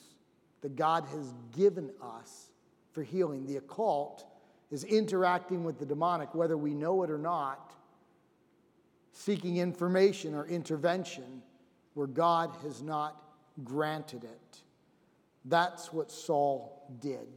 that 0.61 0.75
God 0.75 1.05
has 1.11 1.33
given 1.55 1.91
us 2.01 2.49
for 2.91 3.03
healing. 3.03 3.45
The 3.45 3.57
occult 3.57 4.25
is 4.71 4.83
interacting 4.85 5.63
with 5.63 5.77
the 5.79 5.85
demonic, 5.85 6.33
whether 6.33 6.57
we 6.57 6.73
know 6.73 7.03
it 7.03 7.11
or 7.11 7.17
not 7.17 7.73
seeking 9.11 9.57
information 9.57 10.35
or 10.35 10.45
intervention 10.47 11.41
where 11.93 12.07
God 12.07 12.51
has 12.63 12.81
not 12.81 13.21
granted 13.63 14.23
it. 14.23 14.59
That's 15.45 15.93
what 15.93 16.11
Saul 16.11 16.83
did. 16.99 17.27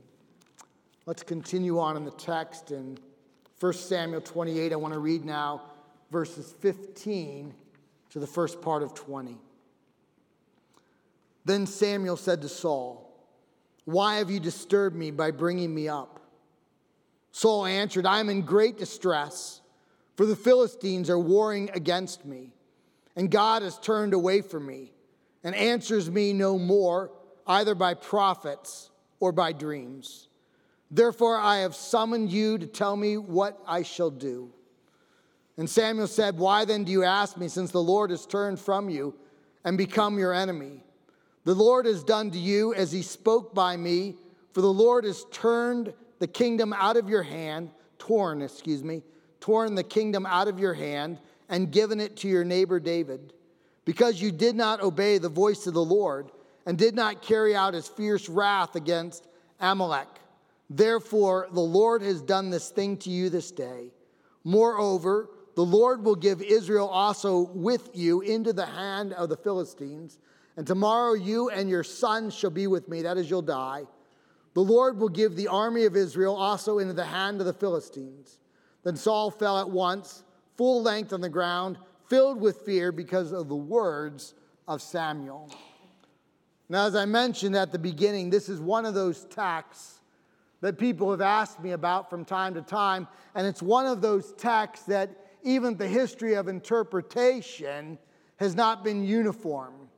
Let's 1.06 1.22
continue 1.22 1.78
on 1.78 1.96
in 1.96 2.04
the 2.04 2.10
text 2.12 2.70
in 2.70 2.98
1 3.60 3.72
Samuel 3.72 4.20
28. 4.20 4.72
I 4.72 4.76
want 4.76 4.94
to 4.94 5.00
read 5.00 5.24
now 5.24 5.62
verses 6.10 6.54
15 6.60 7.54
to 8.10 8.18
the 8.18 8.26
first 8.26 8.60
part 8.60 8.82
of 8.82 8.94
20. 8.94 9.36
Then 11.48 11.64
Samuel 11.64 12.18
said 12.18 12.42
to 12.42 12.48
Saul, 12.48 13.10
Why 13.86 14.16
have 14.16 14.30
you 14.30 14.38
disturbed 14.38 14.94
me 14.94 15.10
by 15.10 15.30
bringing 15.30 15.74
me 15.74 15.88
up? 15.88 16.20
Saul 17.32 17.64
answered, 17.64 18.04
I 18.04 18.20
am 18.20 18.28
in 18.28 18.42
great 18.42 18.76
distress, 18.76 19.62
for 20.14 20.26
the 20.26 20.36
Philistines 20.36 21.08
are 21.08 21.18
warring 21.18 21.70
against 21.72 22.26
me, 22.26 22.52
and 23.16 23.30
God 23.30 23.62
has 23.62 23.78
turned 23.78 24.12
away 24.12 24.42
from 24.42 24.66
me 24.66 24.92
and 25.42 25.54
answers 25.54 26.10
me 26.10 26.34
no 26.34 26.58
more, 26.58 27.12
either 27.46 27.74
by 27.74 27.94
prophets 27.94 28.90
or 29.18 29.32
by 29.32 29.52
dreams. 29.52 30.28
Therefore, 30.90 31.38
I 31.38 31.60
have 31.60 31.74
summoned 31.74 32.30
you 32.30 32.58
to 32.58 32.66
tell 32.66 32.94
me 32.94 33.16
what 33.16 33.58
I 33.66 33.84
shall 33.84 34.10
do. 34.10 34.52
And 35.56 35.68
Samuel 35.68 36.08
said, 36.08 36.36
Why 36.36 36.66
then 36.66 36.84
do 36.84 36.92
you 36.92 37.04
ask 37.04 37.38
me, 37.38 37.48
since 37.48 37.70
the 37.70 37.82
Lord 37.82 38.10
has 38.10 38.26
turned 38.26 38.60
from 38.60 38.90
you 38.90 39.14
and 39.64 39.78
become 39.78 40.18
your 40.18 40.34
enemy? 40.34 40.82
The 41.44 41.54
Lord 41.54 41.86
has 41.86 42.04
done 42.04 42.30
to 42.32 42.38
you 42.38 42.74
as 42.74 42.92
he 42.92 43.02
spoke 43.02 43.54
by 43.54 43.76
me, 43.76 44.16
for 44.52 44.60
the 44.60 44.72
Lord 44.72 45.04
has 45.04 45.24
turned 45.30 45.92
the 46.18 46.26
kingdom 46.26 46.72
out 46.72 46.96
of 46.96 47.08
your 47.08 47.22
hand, 47.22 47.70
torn, 47.98 48.42
excuse 48.42 48.82
me, 48.82 49.02
torn 49.40 49.74
the 49.74 49.84
kingdom 49.84 50.26
out 50.26 50.48
of 50.48 50.58
your 50.58 50.74
hand, 50.74 51.18
and 51.48 51.70
given 51.70 52.00
it 52.00 52.16
to 52.18 52.28
your 52.28 52.44
neighbor 52.44 52.80
David. 52.80 53.32
Because 53.84 54.20
you 54.20 54.30
did 54.30 54.54
not 54.54 54.82
obey 54.82 55.18
the 55.18 55.28
voice 55.28 55.66
of 55.66 55.74
the 55.74 55.84
Lord 55.84 56.30
and 56.66 56.76
did 56.76 56.94
not 56.94 57.22
carry 57.22 57.56
out 57.56 57.72
his 57.72 57.88
fierce 57.88 58.28
wrath 58.28 58.74
against 58.74 59.26
Amalek. 59.60 60.08
Therefore, 60.68 61.48
the 61.50 61.60
Lord 61.60 62.02
has 62.02 62.20
done 62.20 62.50
this 62.50 62.68
thing 62.68 62.98
to 62.98 63.10
you 63.10 63.30
this 63.30 63.50
day. 63.50 63.90
Moreover, 64.44 65.30
the 65.54 65.64
Lord 65.64 66.04
will 66.04 66.14
give 66.14 66.42
Israel 66.42 66.88
also 66.88 67.48
with 67.54 67.90
you 67.94 68.20
into 68.20 68.52
the 68.52 68.66
hand 68.66 69.14
of 69.14 69.30
the 69.30 69.36
Philistines. 69.36 70.18
And 70.58 70.66
tomorrow 70.66 71.12
you 71.12 71.50
and 71.50 71.70
your 71.70 71.84
sons 71.84 72.34
shall 72.34 72.50
be 72.50 72.66
with 72.66 72.88
me, 72.88 73.02
that 73.02 73.16
is, 73.16 73.30
you'll 73.30 73.42
die. 73.42 73.84
The 74.54 74.60
Lord 74.60 74.98
will 74.98 75.08
give 75.08 75.36
the 75.36 75.46
army 75.46 75.84
of 75.84 75.94
Israel 75.94 76.34
also 76.34 76.80
into 76.80 76.94
the 76.94 77.04
hand 77.04 77.38
of 77.38 77.46
the 77.46 77.52
Philistines. 77.52 78.40
Then 78.82 78.96
Saul 78.96 79.30
fell 79.30 79.60
at 79.60 79.70
once, 79.70 80.24
full 80.56 80.82
length 80.82 81.12
on 81.12 81.20
the 81.20 81.28
ground, 81.28 81.78
filled 82.08 82.40
with 82.40 82.62
fear 82.62 82.90
because 82.90 83.30
of 83.30 83.48
the 83.48 83.54
words 83.54 84.34
of 84.66 84.82
Samuel. 84.82 85.48
Now, 86.68 86.86
as 86.86 86.96
I 86.96 87.04
mentioned 87.04 87.54
at 87.54 87.70
the 87.70 87.78
beginning, 87.78 88.28
this 88.28 88.48
is 88.48 88.60
one 88.60 88.84
of 88.84 88.94
those 88.94 89.26
texts 89.26 90.00
that 90.60 90.76
people 90.76 91.08
have 91.12 91.20
asked 91.20 91.62
me 91.62 91.70
about 91.70 92.10
from 92.10 92.24
time 92.24 92.54
to 92.54 92.62
time, 92.62 93.06
and 93.36 93.46
it's 93.46 93.62
one 93.62 93.86
of 93.86 94.00
those 94.00 94.32
texts 94.32 94.86
that 94.86 95.08
even 95.44 95.76
the 95.76 95.86
history 95.86 96.34
of 96.34 96.48
interpretation 96.48 97.96
has 98.38 98.56
not 98.56 98.82
been 98.82 99.04
uniform. 99.04 99.88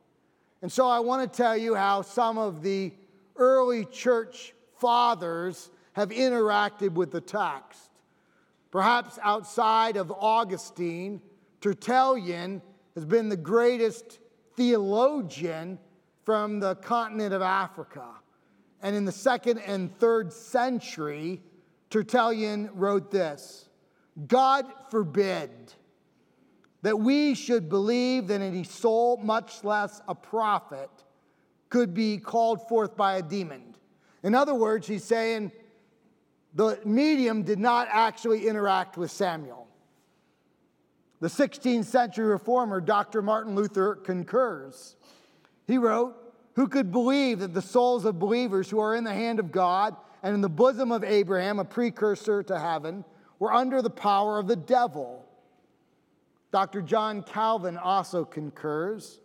And 0.62 0.70
so 0.70 0.86
I 0.86 1.00
want 1.00 1.30
to 1.30 1.36
tell 1.36 1.56
you 1.56 1.74
how 1.74 2.02
some 2.02 2.38
of 2.38 2.62
the 2.62 2.92
early 3.36 3.84
church 3.86 4.54
fathers 4.78 5.70
have 5.94 6.10
interacted 6.10 6.92
with 6.92 7.10
the 7.10 7.20
text. 7.20 7.90
Perhaps 8.70 9.18
outside 9.22 9.96
of 9.96 10.12
Augustine, 10.12 11.20
Tertullian 11.60 12.62
has 12.94 13.04
been 13.04 13.28
the 13.28 13.36
greatest 13.36 14.18
theologian 14.56 15.78
from 16.24 16.60
the 16.60 16.76
continent 16.76 17.34
of 17.34 17.42
Africa. 17.42 18.06
And 18.82 18.94
in 18.94 19.04
the 19.04 19.12
second 19.12 19.58
and 19.58 19.94
third 19.98 20.32
century, 20.32 21.42
Tertullian 21.90 22.70
wrote 22.74 23.10
this 23.10 23.68
God 24.26 24.66
forbid 24.90 25.50
that 26.82 26.98
we 26.98 27.34
should 27.34 27.68
believe 27.68 28.28
that 28.28 28.40
any 28.40 28.64
soul, 28.64 29.18
much 29.18 29.64
less 29.64 30.00
a 30.08 30.14
prophet, 30.14 30.90
could 31.68 31.94
be 31.94 32.18
called 32.18 32.66
forth 32.68 32.96
by 32.96 33.16
a 33.16 33.22
demon. 33.22 33.74
In 34.22 34.34
other 34.34 34.54
words, 34.54 34.86
he's 34.86 35.04
saying 35.04 35.52
the 36.54 36.80
medium 36.84 37.42
did 37.42 37.58
not 37.58 37.88
actually 37.90 38.46
interact 38.46 38.96
with 38.96 39.10
Samuel. 39.10 39.68
The 41.20 41.28
16th 41.28 41.84
century 41.84 42.26
reformer, 42.26 42.80
Dr. 42.80 43.22
Martin 43.22 43.54
Luther, 43.54 43.94
concurs. 43.94 44.96
He 45.66 45.78
wrote, 45.78 46.16
Who 46.54 46.66
could 46.66 46.90
believe 46.90 47.40
that 47.40 47.54
the 47.54 47.62
souls 47.62 48.04
of 48.04 48.18
believers 48.18 48.70
who 48.70 48.80
are 48.80 48.96
in 48.96 49.04
the 49.04 49.12
hand 49.12 49.38
of 49.38 49.52
God 49.52 49.94
and 50.22 50.34
in 50.34 50.40
the 50.40 50.48
bosom 50.48 50.90
of 50.90 51.04
Abraham, 51.04 51.58
a 51.58 51.64
precursor 51.64 52.42
to 52.44 52.58
heaven, 52.58 53.04
were 53.38 53.52
under 53.52 53.82
the 53.82 53.90
power 53.90 54.38
of 54.38 54.48
the 54.48 54.56
devil? 54.56 55.26
Dr. 56.52 56.82
John 56.82 57.22
Calvin 57.22 57.76
also 57.76 58.24
concurs. 58.24 59.20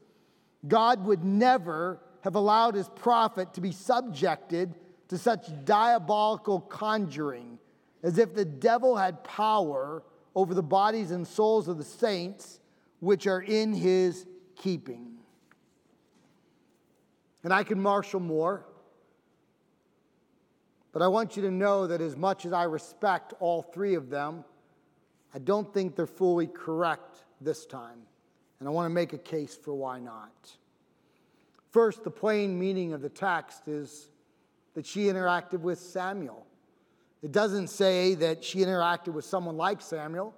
God 0.68 1.06
would 1.06 1.24
never 1.24 2.02
have 2.22 2.36
allowed 2.36 2.76
his 2.76 2.90
prophet 2.90 3.54
to 3.54 3.62
be 3.62 3.72
subjected 3.72 4.76
to 5.10 5.18
such 5.18 5.48
diabolical 5.64 6.60
conjuring 6.60 7.60
as 8.04 8.18
if 8.18 8.34
the 8.34 8.46
devil 8.46 8.96
had 8.96 9.24
power 9.24 10.04
over 10.36 10.54
the 10.54 10.64
bodies 10.64 11.12
and 11.12 11.28
souls 11.28 11.68
of 11.68 11.78
the 11.78 11.84
saints 11.84 12.60
which 13.00 13.28
are 13.28 13.42
in 13.42 13.74
his 13.74 14.26
keeping. 14.56 15.18
And 17.44 17.54
I 17.54 17.64
can 17.64 17.80
marshal 17.80 18.20
more, 18.20 18.66
but 20.92 21.02
I 21.02 21.08
want 21.08 21.36
you 21.36 21.44
to 21.44 21.52
know 21.52 21.88
that 21.88 22.02
as 22.02 22.16
much 22.16 22.46
as 22.46 22.54
I 22.54 22.64
respect 22.64 23.34
all 23.40 23.62
three 23.62 23.96
of 23.96 24.10
them, 24.10 24.44
I 25.34 25.40
don't 25.40 25.74
think 25.74 25.96
they're 25.96 26.08
fully 26.08 26.48
correct 26.48 27.24
this 27.42 27.66
time. 27.66 28.00
And 28.60 28.70
I 28.70 28.72
want 28.72 28.86
to 28.86 28.94
make 28.94 29.14
a 29.14 29.18
case 29.18 29.56
for 29.56 29.74
why 29.74 30.00
not. 30.00 30.52
First, 31.72 32.04
the 32.04 32.12
plain 32.12 32.58
meaning 32.58 32.94
of 32.94 33.02
the 33.02 33.10
text 33.10 33.68
is 33.68 34.08
that 34.76 34.86
she 34.86 35.06
interacted 35.06 35.60
with 35.60 35.80
Samuel. 35.80 36.46
It 37.22 37.32
doesn't 37.32 37.68
say 37.68 38.16
that 38.16 38.44
she 38.44 38.60
interacted 38.60 39.10
with 39.10 39.26
someone 39.26 39.58
like 39.58 39.82
Samuel. 39.82 40.34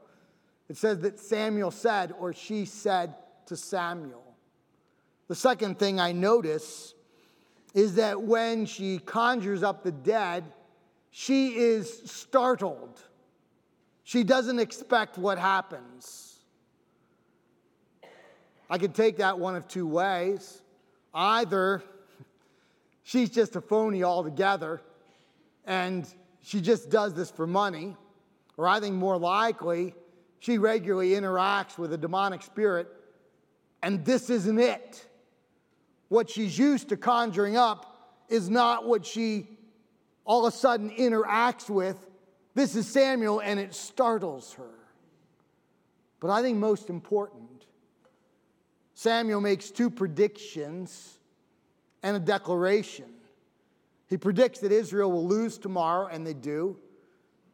It 0.70 0.78
says 0.78 1.00
that 1.02 1.20
Samuel 1.20 1.72
said, 1.72 2.14
or 2.20 2.34
she 2.34 2.66
said 2.66 3.16
to 3.46 3.56
Samuel. 3.56 4.24
The 5.28 5.36
second 5.36 5.78
thing 5.78 6.00
I 6.00 6.12
notice 6.12 6.94
is 7.74 7.96
that 7.96 8.22
when 8.22 8.66
she 8.66 9.00
conjures 9.00 9.64
up 9.64 9.84
the 9.84 9.92
dead, 9.92 10.46
she 11.12 11.56
is 11.56 12.02
startled. 12.06 13.02
She 14.08 14.24
doesn't 14.24 14.60
expect 14.60 15.18
what 15.18 15.38
happens. 15.38 16.40
I 18.70 18.78
could 18.78 18.96
take 18.96 19.18
that 19.18 19.38
one 19.38 19.58
of 19.58 19.68
two 19.68 19.86
ways. 19.86 20.62
Either 21.14 21.84
she's 23.04 23.30
just 23.30 23.58
a 23.58 23.62
phony 23.62 24.06
altogether 24.06 24.80
and 25.66 26.08
she 26.42 26.62
just 26.62 26.90
does 26.90 27.16
this 27.16 27.30
for 27.30 27.46
money. 27.46 27.98
Or 28.56 28.66
I 28.66 28.80
think 28.80 28.96
more 28.96 29.18
likely, 29.18 29.94
she 30.40 30.58
regularly 30.58 31.10
interacts 31.10 31.78
with 31.78 31.92
a 31.92 31.98
demonic 31.98 32.44
spirit 32.44 32.88
and 33.84 34.06
this 34.06 34.30
isn't 34.30 34.58
it. 34.58 35.06
What 36.08 36.30
she's 36.30 36.58
used 36.58 36.88
to 36.88 36.96
conjuring 36.96 37.58
up 37.58 38.14
is 38.30 38.50
not 38.50 38.88
what 38.88 39.06
she 39.06 39.50
all 40.24 40.46
of 40.46 40.54
a 40.54 40.56
sudden 40.56 40.92
interacts 40.92 41.70
with. 41.70 42.08
This 42.58 42.76
is 42.76 42.88
Samuel 42.88 43.40
and 43.40 43.60
it 43.60 43.76
startles 43.76 44.54
her. 44.54 44.74
But 46.20 46.32
I 46.32 46.42
think 46.42 46.58
most 46.58 46.90
important, 46.90 47.68
Samuel 48.96 49.42
makes 49.42 49.70
two 49.70 49.92
predictions 49.92 51.20
and 52.02 52.18
a 52.18 52.20
declaration. 52.20 53.06
He 54.08 54.18
predicts 54.18 54.62
that 54.62 54.72
Israel 54.72 55.12
will 55.12 55.28
lose 55.28 55.60
tomorrow, 55.60 56.08
and 56.08 56.26
they 56.26 56.34
do. 56.34 56.78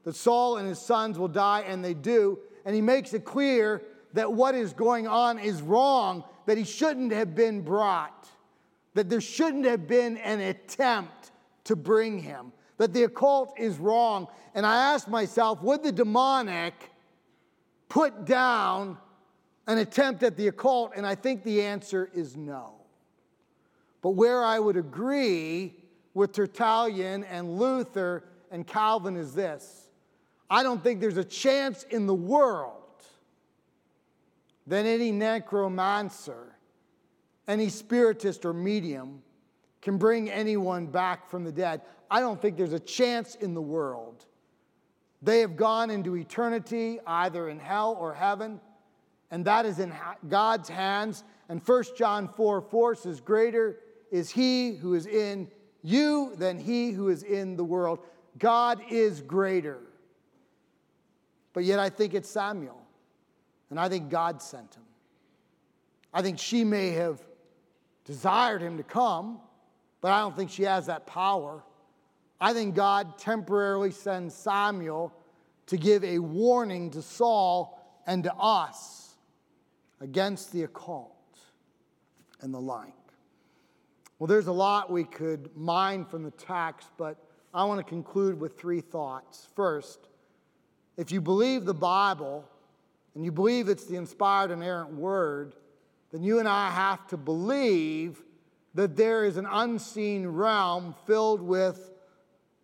That 0.06 0.16
Saul 0.16 0.56
and 0.56 0.70
his 0.70 0.80
sons 0.80 1.20
will 1.20 1.28
die, 1.28 1.66
and 1.68 1.84
they 1.84 1.94
do. 1.94 2.40
And 2.64 2.74
he 2.74 2.80
makes 2.82 3.14
it 3.14 3.26
clear 3.26 3.82
that 4.14 4.32
what 4.32 4.56
is 4.56 4.72
going 4.72 5.06
on 5.06 5.38
is 5.38 5.62
wrong, 5.62 6.24
that 6.46 6.58
he 6.58 6.64
shouldn't 6.64 7.12
have 7.12 7.36
been 7.36 7.62
brought, 7.62 8.30
that 8.94 9.10
there 9.10 9.20
shouldn't 9.20 9.66
have 9.66 9.86
been 9.86 10.16
an 10.16 10.40
attempt 10.40 11.34
to 11.66 11.76
bring 11.76 12.20
him, 12.20 12.54
that 12.84 12.92
the 12.92 13.04
occult 13.04 13.54
is 13.58 13.78
wrong. 13.78 14.28
And 14.54 14.66
I 14.66 14.94
ask 14.94 15.08
myself, 15.08 15.62
would 15.62 15.84
the 15.84 15.92
demonic 15.92 16.74
put 17.88 18.26
down 18.26 18.98
an 19.68 19.78
attempt 19.78 20.22
at 20.22 20.36
the 20.36 20.50
occult? 20.50 20.92
And 20.94 21.08
I 21.08 21.16
think 21.16 21.46
the 21.46 21.62
answer 21.62 22.10
is 22.14 22.36
no. 22.36 22.74
But 24.02 24.12
where 24.12 24.44
I 24.44 24.60
would 24.60 24.76
agree 24.76 25.76
with 26.14 26.34
Tertullian 26.34 27.24
and 27.24 27.58
Luther 27.58 28.26
and 28.52 28.68
Calvin 28.68 29.16
is 29.16 29.34
this 29.34 29.88
I 30.50 30.62
don't 30.62 30.84
think 30.84 31.00
there's 31.00 31.16
a 31.16 31.24
chance 31.24 31.84
in 31.84 32.06
the 32.06 32.14
world 32.14 32.82
that 34.68 34.86
any 34.86 35.14
necromancer, 35.14 36.58
any 37.48 37.70
spiritist 37.70 38.44
or 38.44 38.52
medium 38.52 39.24
can 39.84 39.98
bring 39.98 40.30
anyone 40.30 40.86
back 40.86 41.30
from 41.30 41.44
the 41.44 41.52
dead. 41.52 41.82
I 42.14 42.20
don't 42.20 42.40
think 42.40 42.58
there's 42.58 42.74
a 42.74 42.80
chance 42.80 43.34
in 43.34 43.56
the 43.56 43.62
world. 43.62 44.26
They 45.24 45.40
have 45.40 45.56
gone 45.56 45.90
into 45.90 46.16
eternity, 46.16 47.00
either 47.08 47.50
in 47.50 47.58
hell 47.58 47.98
or 48.00 48.14
heaven, 48.14 48.62
and 49.32 49.44
that 49.46 49.66
is 49.66 49.80
in 49.80 49.92
God's 50.30 50.70
hands. 50.70 51.24
And 51.50 51.60
1 51.60 51.84
John 51.98 52.28
4 52.28 52.62
4 52.62 52.94
says, 52.94 53.20
Greater 53.20 53.80
is 54.12 54.30
he 54.30 54.76
who 54.76 54.94
is 54.94 55.08
in 55.08 55.50
you 55.82 56.36
than 56.36 56.60
he 56.60 56.92
who 56.92 57.10
is 57.10 57.24
in 57.24 57.56
the 57.56 57.64
world. 57.64 57.98
God 58.38 58.80
is 58.92 59.20
greater. 59.22 59.80
But 61.52 61.64
yet 61.64 61.80
I 61.80 61.90
think 61.90 62.14
it's 62.14 62.30
Samuel, 62.30 62.80
and 63.72 63.80
I 63.80 63.90
think 63.90 64.12
God 64.12 64.40
sent 64.40 64.76
him. 64.76 64.84
I 66.14 66.22
think 66.22 66.38
she 66.38 66.64
may 66.64 66.92
have 66.92 67.24
desired 68.06 68.62
him 68.62 68.78
to 68.78 68.84
come, 68.84 69.40
but 70.00 70.12
I 70.12 70.20
don't 70.20 70.38
think 70.38 70.52
she 70.52 70.62
has 70.62 70.86
that 70.86 71.08
power. 71.08 71.64
I 72.44 72.52
think 72.52 72.76
God 72.76 73.18
temporarily 73.18 73.92
sends 73.92 74.36
Samuel 74.36 75.14
to 75.68 75.78
give 75.78 76.04
a 76.04 76.20
warning 76.20 76.92
to 76.92 77.02
Saul 77.02 77.80
and 78.06 78.22
to 78.26 78.34
us 78.34 79.16
against 80.02 80.52
the 80.52 80.64
occult 80.64 81.40
and 82.42 82.54
the 82.54 82.60
like. 82.60 82.92
Well, 84.20 84.28
there's 84.28 84.48
a 84.48 84.52
lot 84.52 84.92
we 84.92 85.06
could 85.06 85.56
mine 85.56 86.04
from 86.04 86.24
the 86.24 86.32
text, 86.32 86.90
but 86.98 87.16
I 87.54 87.64
want 87.64 87.80
to 87.80 87.86
conclude 87.86 88.38
with 88.38 88.60
three 88.60 88.82
thoughts. 88.82 89.48
First, 89.56 90.10
if 90.98 91.14
you 91.14 91.22
believe 91.22 91.64
the 91.64 91.74
Bible 91.74 92.44
and 93.16 93.24
you 93.24 93.32
believe 93.32 93.70
it's 93.70 93.86
the 93.86 93.96
inspired 93.96 94.52
and 94.52 94.62
errant 94.62 94.94
word, 94.94 95.56
then 96.12 96.24
you 96.24 96.40
and 96.40 96.50
I 96.50 96.72
have 96.72 97.08
to 97.08 97.16
believe 97.16 98.22
that 98.74 98.98
there 98.98 99.24
is 99.24 99.38
an 99.38 99.48
unseen 99.50 100.28
realm 100.28 100.94
filled 101.08 101.42
with 101.42 101.92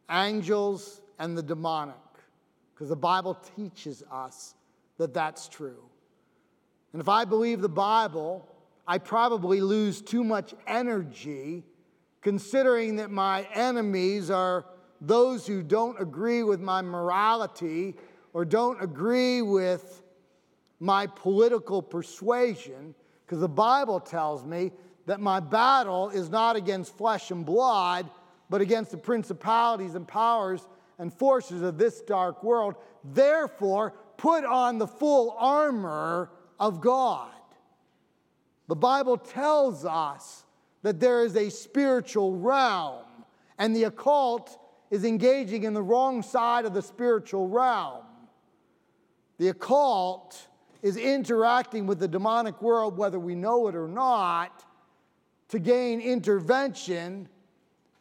angels 0.10 1.02
and 1.18 1.38
the 1.38 1.44
demonic, 1.44 1.96
because 2.74 2.90
the 2.90 2.96
Bible 2.96 3.38
teaches 3.56 4.04
us 4.12 4.56
that 4.98 5.14
that's 5.14 5.48
true. 5.48 5.84
And 6.94 7.02
if 7.02 7.10
I 7.10 7.26
believe 7.26 7.62
the 7.62 7.70
Bible, 7.70 8.48
I 8.88 8.98
probably 8.98 9.62
lose 9.62 10.02
too 10.02 10.24
much 10.24 10.54
energy 10.66 11.64
considering 12.22 12.98
that 12.98 13.12
my 13.12 13.48
enemies 13.54 14.30
are 14.30 14.66
those 15.00 15.48
who 15.48 15.64
don't 15.64 16.02
agree 16.02 16.44
with 16.44 16.60
my 16.60 16.82
morality 16.82 17.96
or 18.34 18.44
don't 18.44 18.82
agree 18.82 19.42
with 19.42 20.02
my 20.80 21.08
political 21.08 21.82
persuasion, 21.82 22.96
because 23.26 23.40
the 23.40 23.48
Bible 23.48 24.00
tells 24.00 24.44
me 24.46 24.72
that 25.06 25.20
my 25.20 25.40
battle 25.40 26.10
is 26.10 26.30
not 26.30 26.56
against 26.56 26.98
flesh 26.98 27.32
and 27.32 27.46
blood, 27.46 28.10
but 28.50 28.62
against 28.62 28.92
the 28.92 28.98
principalities 28.98 29.96
and 29.96 30.08
powers 30.08 30.68
and 30.98 31.14
forces 31.14 31.62
of 31.62 31.78
this 31.78 32.02
dark 32.02 32.44
world. 32.44 32.76
Therefore, 33.04 33.94
put 34.18 34.44
on 34.44 34.78
the 34.78 34.88
full 34.88 35.36
armor 35.38 36.32
of 36.60 36.82
God. 36.82 37.32
The 38.68 38.76
Bible 38.76 39.18
tells 39.18 39.86
us 39.86 40.44
that 40.82 41.00
there 41.00 41.24
is 41.24 41.36
a 41.36 41.50
spiritual 41.50 42.36
realm, 42.36 43.04
and 43.58 43.76
the 43.76 43.86
occult 43.86 44.60
is 44.92 45.04
engaging 45.04 45.64
in 45.64 45.74
the 45.74 45.82
wrong 45.82 46.22
side 46.22 46.66
of 46.66 46.74
the 46.74 46.82
spiritual 46.82 47.48
realm. 47.48 48.04
The 49.38 49.50
occult 49.50 50.48
is 50.82 50.98
interacting 50.98 51.88
with 51.88 52.00
the 52.00 52.08
demonic 52.08 52.62
world, 52.62 52.98
whether 52.98 53.20
we 53.20 53.36
know 53.36 53.68
it 53.68 53.76
or 53.76 53.88
not, 53.88 54.66
to 55.50 55.60
gain 55.60 56.00
intervention 56.00 57.28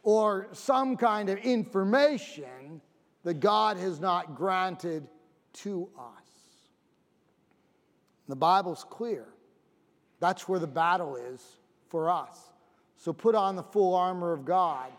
or 0.09 0.47
some 0.53 0.97
kind 0.97 1.29
of 1.29 1.37
information 1.37 2.81
that 3.23 3.35
God 3.35 3.77
has 3.77 3.99
not 3.99 4.33
granted 4.33 5.07
to 5.53 5.87
us. 5.99 6.25
The 8.27 8.35
Bible's 8.35 8.83
clear. 8.89 9.27
That's 10.19 10.49
where 10.49 10.57
the 10.57 10.65
battle 10.65 11.15
is 11.15 11.45
for 11.89 12.09
us. 12.09 12.39
So 12.97 13.13
put 13.13 13.35
on 13.35 13.55
the 13.55 13.61
full 13.61 13.93
armor 13.93 14.33
of 14.33 14.45
God, 14.45 14.91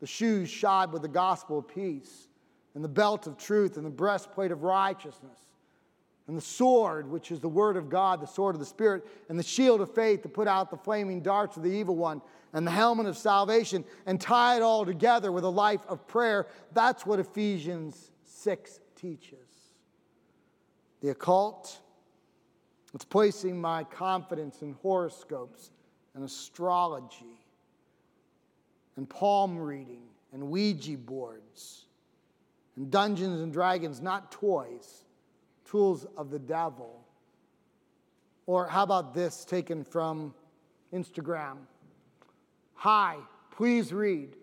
the 0.00 0.06
shoes 0.06 0.48
shod 0.48 0.94
with 0.94 1.02
the 1.02 1.08
gospel 1.08 1.58
of 1.58 1.68
peace, 1.68 2.28
and 2.74 2.82
the 2.82 2.88
belt 2.88 3.26
of 3.26 3.36
truth, 3.36 3.76
and 3.76 3.84
the 3.84 3.90
breastplate 3.90 4.50
of 4.50 4.62
righteousness 4.62 5.40
and 6.28 6.36
the 6.36 6.42
sword, 6.42 7.10
which 7.10 7.32
is 7.32 7.40
the 7.40 7.48
word 7.48 7.76
of 7.76 7.88
God, 7.88 8.20
the 8.20 8.26
sword 8.26 8.54
of 8.54 8.60
the 8.60 8.66
Spirit, 8.66 9.04
and 9.30 9.38
the 9.38 9.42
shield 9.42 9.80
of 9.80 9.94
faith 9.94 10.22
to 10.22 10.28
put 10.28 10.46
out 10.46 10.70
the 10.70 10.76
flaming 10.76 11.22
darts 11.22 11.56
of 11.56 11.62
the 11.62 11.70
evil 11.70 11.96
one, 11.96 12.20
and 12.52 12.66
the 12.66 12.70
helmet 12.70 13.06
of 13.06 13.16
salvation, 13.16 13.82
and 14.06 14.20
tie 14.20 14.56
it 14.56 14.62
all 14.62 14.84
together 14.84 15.32
with 15.32 15.44
a 15.44 15.48
life 15.48 15.80
of 15.88 16.06
prayer. 16.06 16.46
That's 16.72 17.06
what 17.06 17.18
Ephesians 17.18 18.10
6 18.24 18.80
teaches. 18.94 19.38
The 21.00 21.10
occult, 21.10 21.78
it's 22.94 23.04
placing 23.04 23.58
my 23.58 23.84
confidence 23.84 24.60
in 24.60 24.74
horoscopes 24.82 25.70
and 26.14 26.24
astrology 26.24 27.40
and 28.96 29.08
palm 29.08 29.58
reading 29.58 30.02
and 30.32 30.50
Ouija 30.50 30.98
boards 30.98 31.86
and 32.76 32.90
Dungeons 32.90 33.40
and 33.40 33.52
Dragons, 33.52 34.02
not 34.02 34.30
toys 34.30 35.04
tools 35.70 36.06
of 36.16 36.30
the 36.30 36.38
devil. 36.38 37.04
Or 38.46 38.66
how 38.66 38.82
about 38.82 39.14
this 39.14 39.44
taken 39.44 39.84
from 39.84 40.34
Instagram? 40.92 41.58
Hi, 42.74 43.16
please 43.50 43.92
read. 43.92 44.36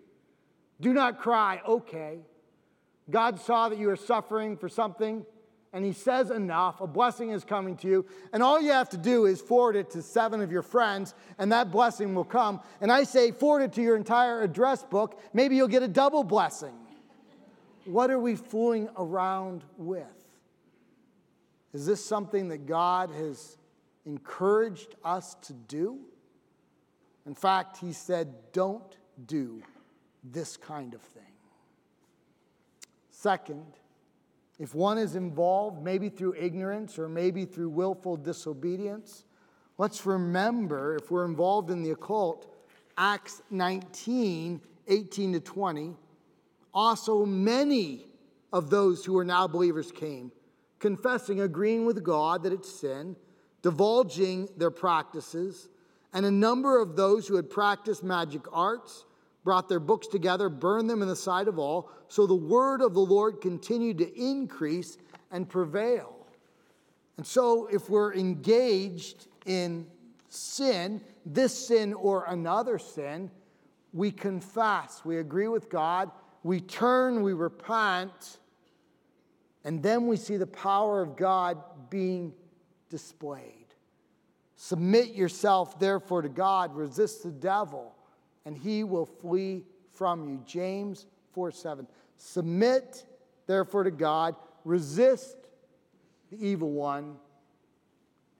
Do 0.80 0.92
not 0.92 1.18
cry, 1.18 1.60
okay. 1.66 2.18
God 3.10 3.40
saw 3.40 3.68
that 3.68 3.78
you 3.78 3.90
are 3.90 3.96
suffering 3.96 4.56
for 4.56 4.68
something, 4.68 5.24
and 5.72 5.84
He 5.84 5.92
says 5.92 6.30
enough. 6.30 6.80
A 6.80 6.86
blessing 6.86 7.30
is 7.30 7.44
coming 7.44 7.76
to 7.78 7.88
you. 7.88 8.06
And 8.32 8.42
all 8.42 8.60
you 8.60 8.72
have 8.72 8.90
to 8.90 8.96
do 8.96 9.26
is 9.26 9.40
forward 9.40 9.74
it 9.76 9.90
to 9.90 10.02
seven 10.02 10.40
of 10.40 10.52
your 10.52 10.62
friends, 10.62 11.14
and 11.38 11.50
that 11.50 11.70
blessing 11.70 12.14
will 12.14 12.24
come. 12.24 12.60
And 12.80 12.92
I 12.92 13.04
say, 13.04 13.32
forward 13.32 13.62
it 13.62 13.72
to 13.74 13.82
your 13.82 13.96
entire 13.96 14.42
address 14.42 14.84
book. 14.84 15.20
Maybe 15.32 15.56
you'll 15.56 15.68
get 15.68 15.82
a 15.82 15.88
double 15.88 16.24
blessing. 16.24 16.74
What 17.84 18.10
are 18.10 18.18
we 18.18 18.36
fooling 18.36 18.88
around 18.96 19.64
with? 19.78 20.15
Is 21.76 21.84
this 21.84 22.02
something 22.02 22.48
that 22.48 22.64
God 22.64 23.10
has 23.10 23.58
encouraged 24.06 24.94
us 25.04 25.34
to 25.42 25.52
do? 25.52 25.98
In 27.26 27.34
fact, 27.34 27.76
He 27.76 27.92
said, 27.92 28.32
don't 28.54 28.96
do 29.26 29.62
this 30.24 30.56
kind 30.56 30.94
of 30.94 31.02
thing. 31.02 31.34
Second, 33.10 33.66
if 34.58 34.74
one 34.74 34.96
is 34.96 35.16
involved, 35.16 35.82
maybe 35.82 36.08
through 36.08 36.34
ignorance 36.38 36.98
or 36.98 37.10
maybe 37.10 37.44
through 37.44 37.68
willful 37.68 38.16
disobedience, 38.16 39.24
let's 39.76 40.06
remember 40.06 40.96
if 40.96 41.10
we're 41.10 41.26
involved 41.26 41.68
in 41.68 41.82
the 41.82 41.90
occult, 41.90 42.56
Acts 42.96 43.42
19 43.50 44.62
18 44.88 45.32
to 45.34 45.40
20. 45.40 45.94
Also, 46.72 47.26
many 47.26 48.06
of 48.50 48.70
those 48.70 49.04
who 49.04 49.18
are 49.18 49.26
now 49.26 49.46
believers 49.46 49.92
came 49.92 50.32
confessing, 50.78 51.40
agreeing 51.40 51.86
with 51.86 52.02
God 52.02 52.42
that 52.42 52.52
it's 52.52 52.80
sin, 52.80 53.16
divulging 53.62 54.48
their 54.56 54.70
practices, 54.70 55.68
and 56.12 56.24
a 56.24 56.30
number 56.30 56.80
of 56.80 56.96
those 56.96 57.26
who 57.26 57.36
had 57.36 57.50
practiced 57.50 58.02
magic 58.02 58.42
arts 58.52 59.04
brought 59.44 59.68
their 59.68 59.80
books 59.80 60.06
together, 60.06 60.48
burned 60.48 60.90
them 60.90 61.02
in 61.02 61.08
the 61.08 61.16
sight 61.16 61.46
of 61.46 61.58
all. 61.58 61.90
So 62.08 62.26
the 62.26 62.34
word 62.34 62.80
of 62.80 62.94
the 62.94 63.00
Lord 63.00 63.40
continued 63.40 63.98
to 63.98 64.20
increase 64.20 64.98
and 65.30 65.48
prevail. 65.48 66.26
And 67.16 67.26
so, 67.26 67.66
if 67.66 67.88
we're 67.88 68.14
engaged 68.14 69.28
in 69.46 69.86
sin, 70.28 71.00
this 71.24 71.68
sin 71.68 71.94
or 71.94 72.24
another 72.28 72.78
sin, 72.78 73.30
we 73.92 74.10
confess, 74.10 75.02
we 75.04 75.18
agree 75.18 75.48
with 75.48 75.70
God, 75.70 76.10
we 76.42 76.60
turn, 76.60 77.22
we 77.22 77.32
repent, 77.32 78.38
and 79.66 79.82
then 79.82 80.06
we 80.06 80.16
see 80.16 80.36
the 80.36 80.46
power 80.46 81.02
of 81.02 81.16
God 81.16 81.58
being 81.90 82.32
displayed. 82.88 83.66
Submit 84.54 85.08
yourself, 85.08 85.80
therefore, 85.80 86.22
to 86.22 86.28
God. 86.28 86.76
Resist 86.76 87.24
the 87.24 87.32
devil, 87.32 87.92
and 88.44 88.56
he 88.56 88.84
will 88.84 89.06
flee 89.06 89.64
from 89.92 90.28
you. 90.28 90.40
James 90.46 91.06
4 91.32 91.50
7. 91.50 91.88
Submit, 92.16 93.06
therefore, 93.48 93.82
to 93.82 93.90
God. 93.90 94.36
Resist 94.64 95.36
the 96.30 96.46
evil 96.46 96.70
one, 96.70 97.16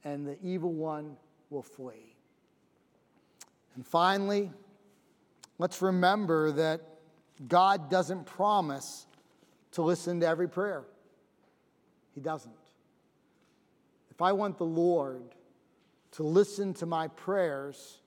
and 0.05 0.25
the 0.25 0.39
evil 0.45 0.73
one 0.73 1.17
will 1.51 1.63
flee. 1.63 2.15
And 3.75 3.85
finally, 3.85 4.53
let's 5.59 5.83
remember 5.83 6.53
that 6.53 6.83
God 7.49 7.91
doesn't 7.91 8.27
promise 8.27 9.09
to 9.73 9.83
listen 9.83 10.21
to 10.21 10.27
every 10.29 10.49
prayer. 10.49 10.85
He 12.17 12.23
doesn't. 12.23 12.53
If 14.11 14.23
I 14.23 14.33
want 14.33 14.57
the 14.57 14.65
Lord 14.65 15.35
to 16.13 16.23
listen 16.23 16.73
to 16.75 16.87
my 16.87 17.09
prayers, 17.09 17.99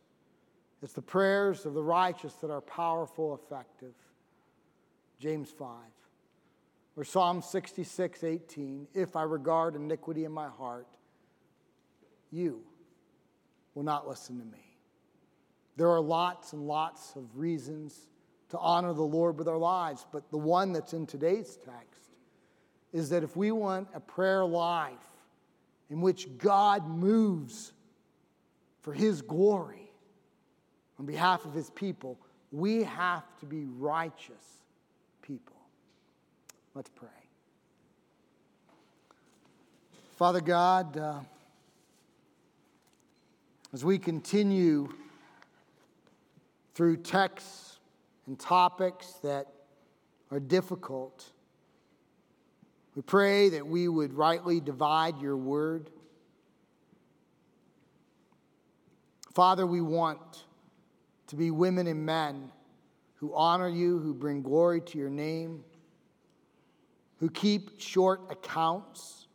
it's 0.81 0.93
the 0.93 1.01
prayers 1.03 1.67
of 1.67 1.75
the 1.75 1.83
righteous 1.83 2.33
that 2.41 2.49
are 2.49 2.59
powerful, 2.59 3.35
effective. 3.35 3.93
James 5.19 5.51
5. 5.51 5.67
Or 6.97 7.03
Psalm 7.03 7.43
66, 7.43 8.23
18. 8.23 8.87
If 8.95 9.15
I 9.15 9.21
regard 9.21 9.75
iniquity 9.75 10.25
in 10.25 10.31
my 10.31 10.47
heart, 10.47 10.87
you 12.31 12.63
will 13.75 13.83
not 13.83 14.07
listen 14.07 14.39
to 14.39 14.45
me. 14.45 14.75
There 15.77 15.91
are 15.91 16.01
lots 16.01 16.53
and 16.53 16.63
lots 16.63 17.15
of 17.15 17.37
reasons 17.37 18.07
to 18.49 18.57
honor 18.57 18.93
the 18.93 19.03
Lord 19.03 19.37
with 19.37 19.47
our 19.47 19.59
lives, 19.59 20.07
but 20.11 20.31
the 20.31 20.37
one 20.37 20.73
that's 20.73 20.93
in 20.93 21.05
today's 21.05 21.59
text 21.63 22.08
is 22.91 23.09
that 23.09 23.23
if 23.23 23.35
we 23.35 23.51
want 23.51 23.87
a 23.93 23.99
prayer 23.99 24.45
life 24.45 24.93
in 25.89 26.01
which 26.01 26.37
God 26.37 26.87
moves 26.87 27.71
for 28.81 28.93
his 28.93 29.21
glory 29.21 29.91
on 30.97 31.05
behalf 31.05 31.45
of 31.45 31.53
his 31.53 31.69
people, 31.69 32.17
we 32.51 32.83
have 32.83 33.23
to 33.39 33.45
be 33.45 33.65
righteous 33.65 34.63
people. 35.21 35.55
Let's 36.73 36.89
pray. 36.89 37.09
Father 40.15 40.41
God, 40.41 40.97
uh, 40.97 41.19
as 43.71 43.85
we 43.85 43.97
continue 43.97 44.89
through 46.73 46.97
texts 46.97 47.79
and 48.27 48.39
topics 48.39 49.13
that 49.23 49.47
are 50.31 50.39
difficult, 50.39 51.31
we 52.99 53.03
pray 53.03 53.47
that 53.47 53.65
we 53.65 53.87
would 53.87 54.13
rightly 54.13 54.59
divide 54.59 55.21
your 55.21 55.37
word. 55.37 55.89
Father, 59.33 59.65
we 59.65 59.79
want 59.79 60.43
to 61.27 61.37
be 61.37 61.49
women 61.49 61.87
and 61.87 62.05
men 62.05 62.51
who 63.15 63.33
honor 63.33 63.69
you, 63.69 63.99
who 63.99 64.13
bring 64.13 64.41
glory 64.41 64.81
to 64.81 64.97
your 64.97 65.09
name, 65.09 65.63
who 67.19 67.29
keep 67.29 67.79
short 67.79 68.19
accounts. 68.29 69.29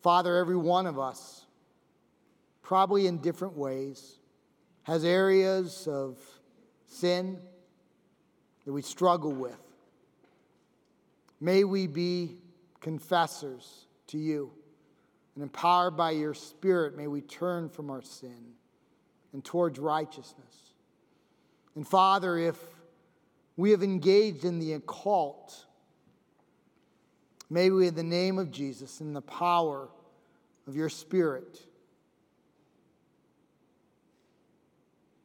Father, 0.00 0.36
every 0.36 0.54
one 0.54 0.86
of 0.86 1.00
us, 1.00 1.46
probably 2.62 3.08
in 3.08 3.18
different 3.18 3.56
ways, 3.56 4.20
has 4.84 5.04
areas 5.04 5.88
of 5.88 6.16
sin 6.86 7.40
that 8.64 8.72
we 8.72 8.82
struggle 8.82 9.32
with. 9.32 9.58
May 11.40 11.64
we 11.64 11.88
be 11.88 12.36
confessors 12.82 13.86
to 14.08 14.18
you. 14.18 14.52
And 15.34 15.42
empowered 15.42 15.96
by 15.96 16.10
your 16.10 16.34
Spirit, 16.34 16.94
may 16.94 17.06
we 17.06 17.22
turn 17.22 17.70
from 17.70 17.88
our 17.88 18.02
sin 18.02 18.52
and 19.32 19.42
towards 19.42 19.78
righteousness. 19.78 20.74
And 21.74 21.88
Father, 21.88 22.36
if 22.36 22.58
we 23.56 23.70
have 23.70 23.82
engaged 23.82 24.44
in 24.44 24.58
the 24.58 24.74
occult, 24.74 25.64
may 27.48 27.70
we, 27.70 27.86
in 27.86 27.94
the 27.94 28.02
name 28.02 28.38
of 28.38 28.50
Jesus, 28.50 29.00
in 29.00 29.14
the 29.14 29.22
power 29.22 29.88
of 30.66 30.76
your 30.76 30.90
Spirit, 30.90 31.62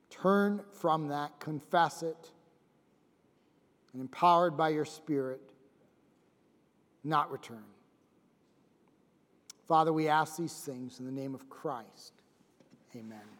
turn 0.09 0.61
from 0.71 1.09
that, 1.09 1.37
confess 1.39 2.01
it, 2.01 2.31
and 3.91 4.01
empowered 4.01 4.55
by 4.55 4.69
your 4.69 4.85
Spirit, 4.85 5.46
not 7.03 7.31
return. 7.31 7.63
Father, 9.67 9.91
we 9.91 10.07
ask 10.07 10.37
these 10.37 10.53
things 10.53 10.99
in 10.99 11.05
the 11.05 11.11
name 11.11 11.35
of 11.35 11.49
Christ. 11.49 12.13
Amen. 12.95 13.36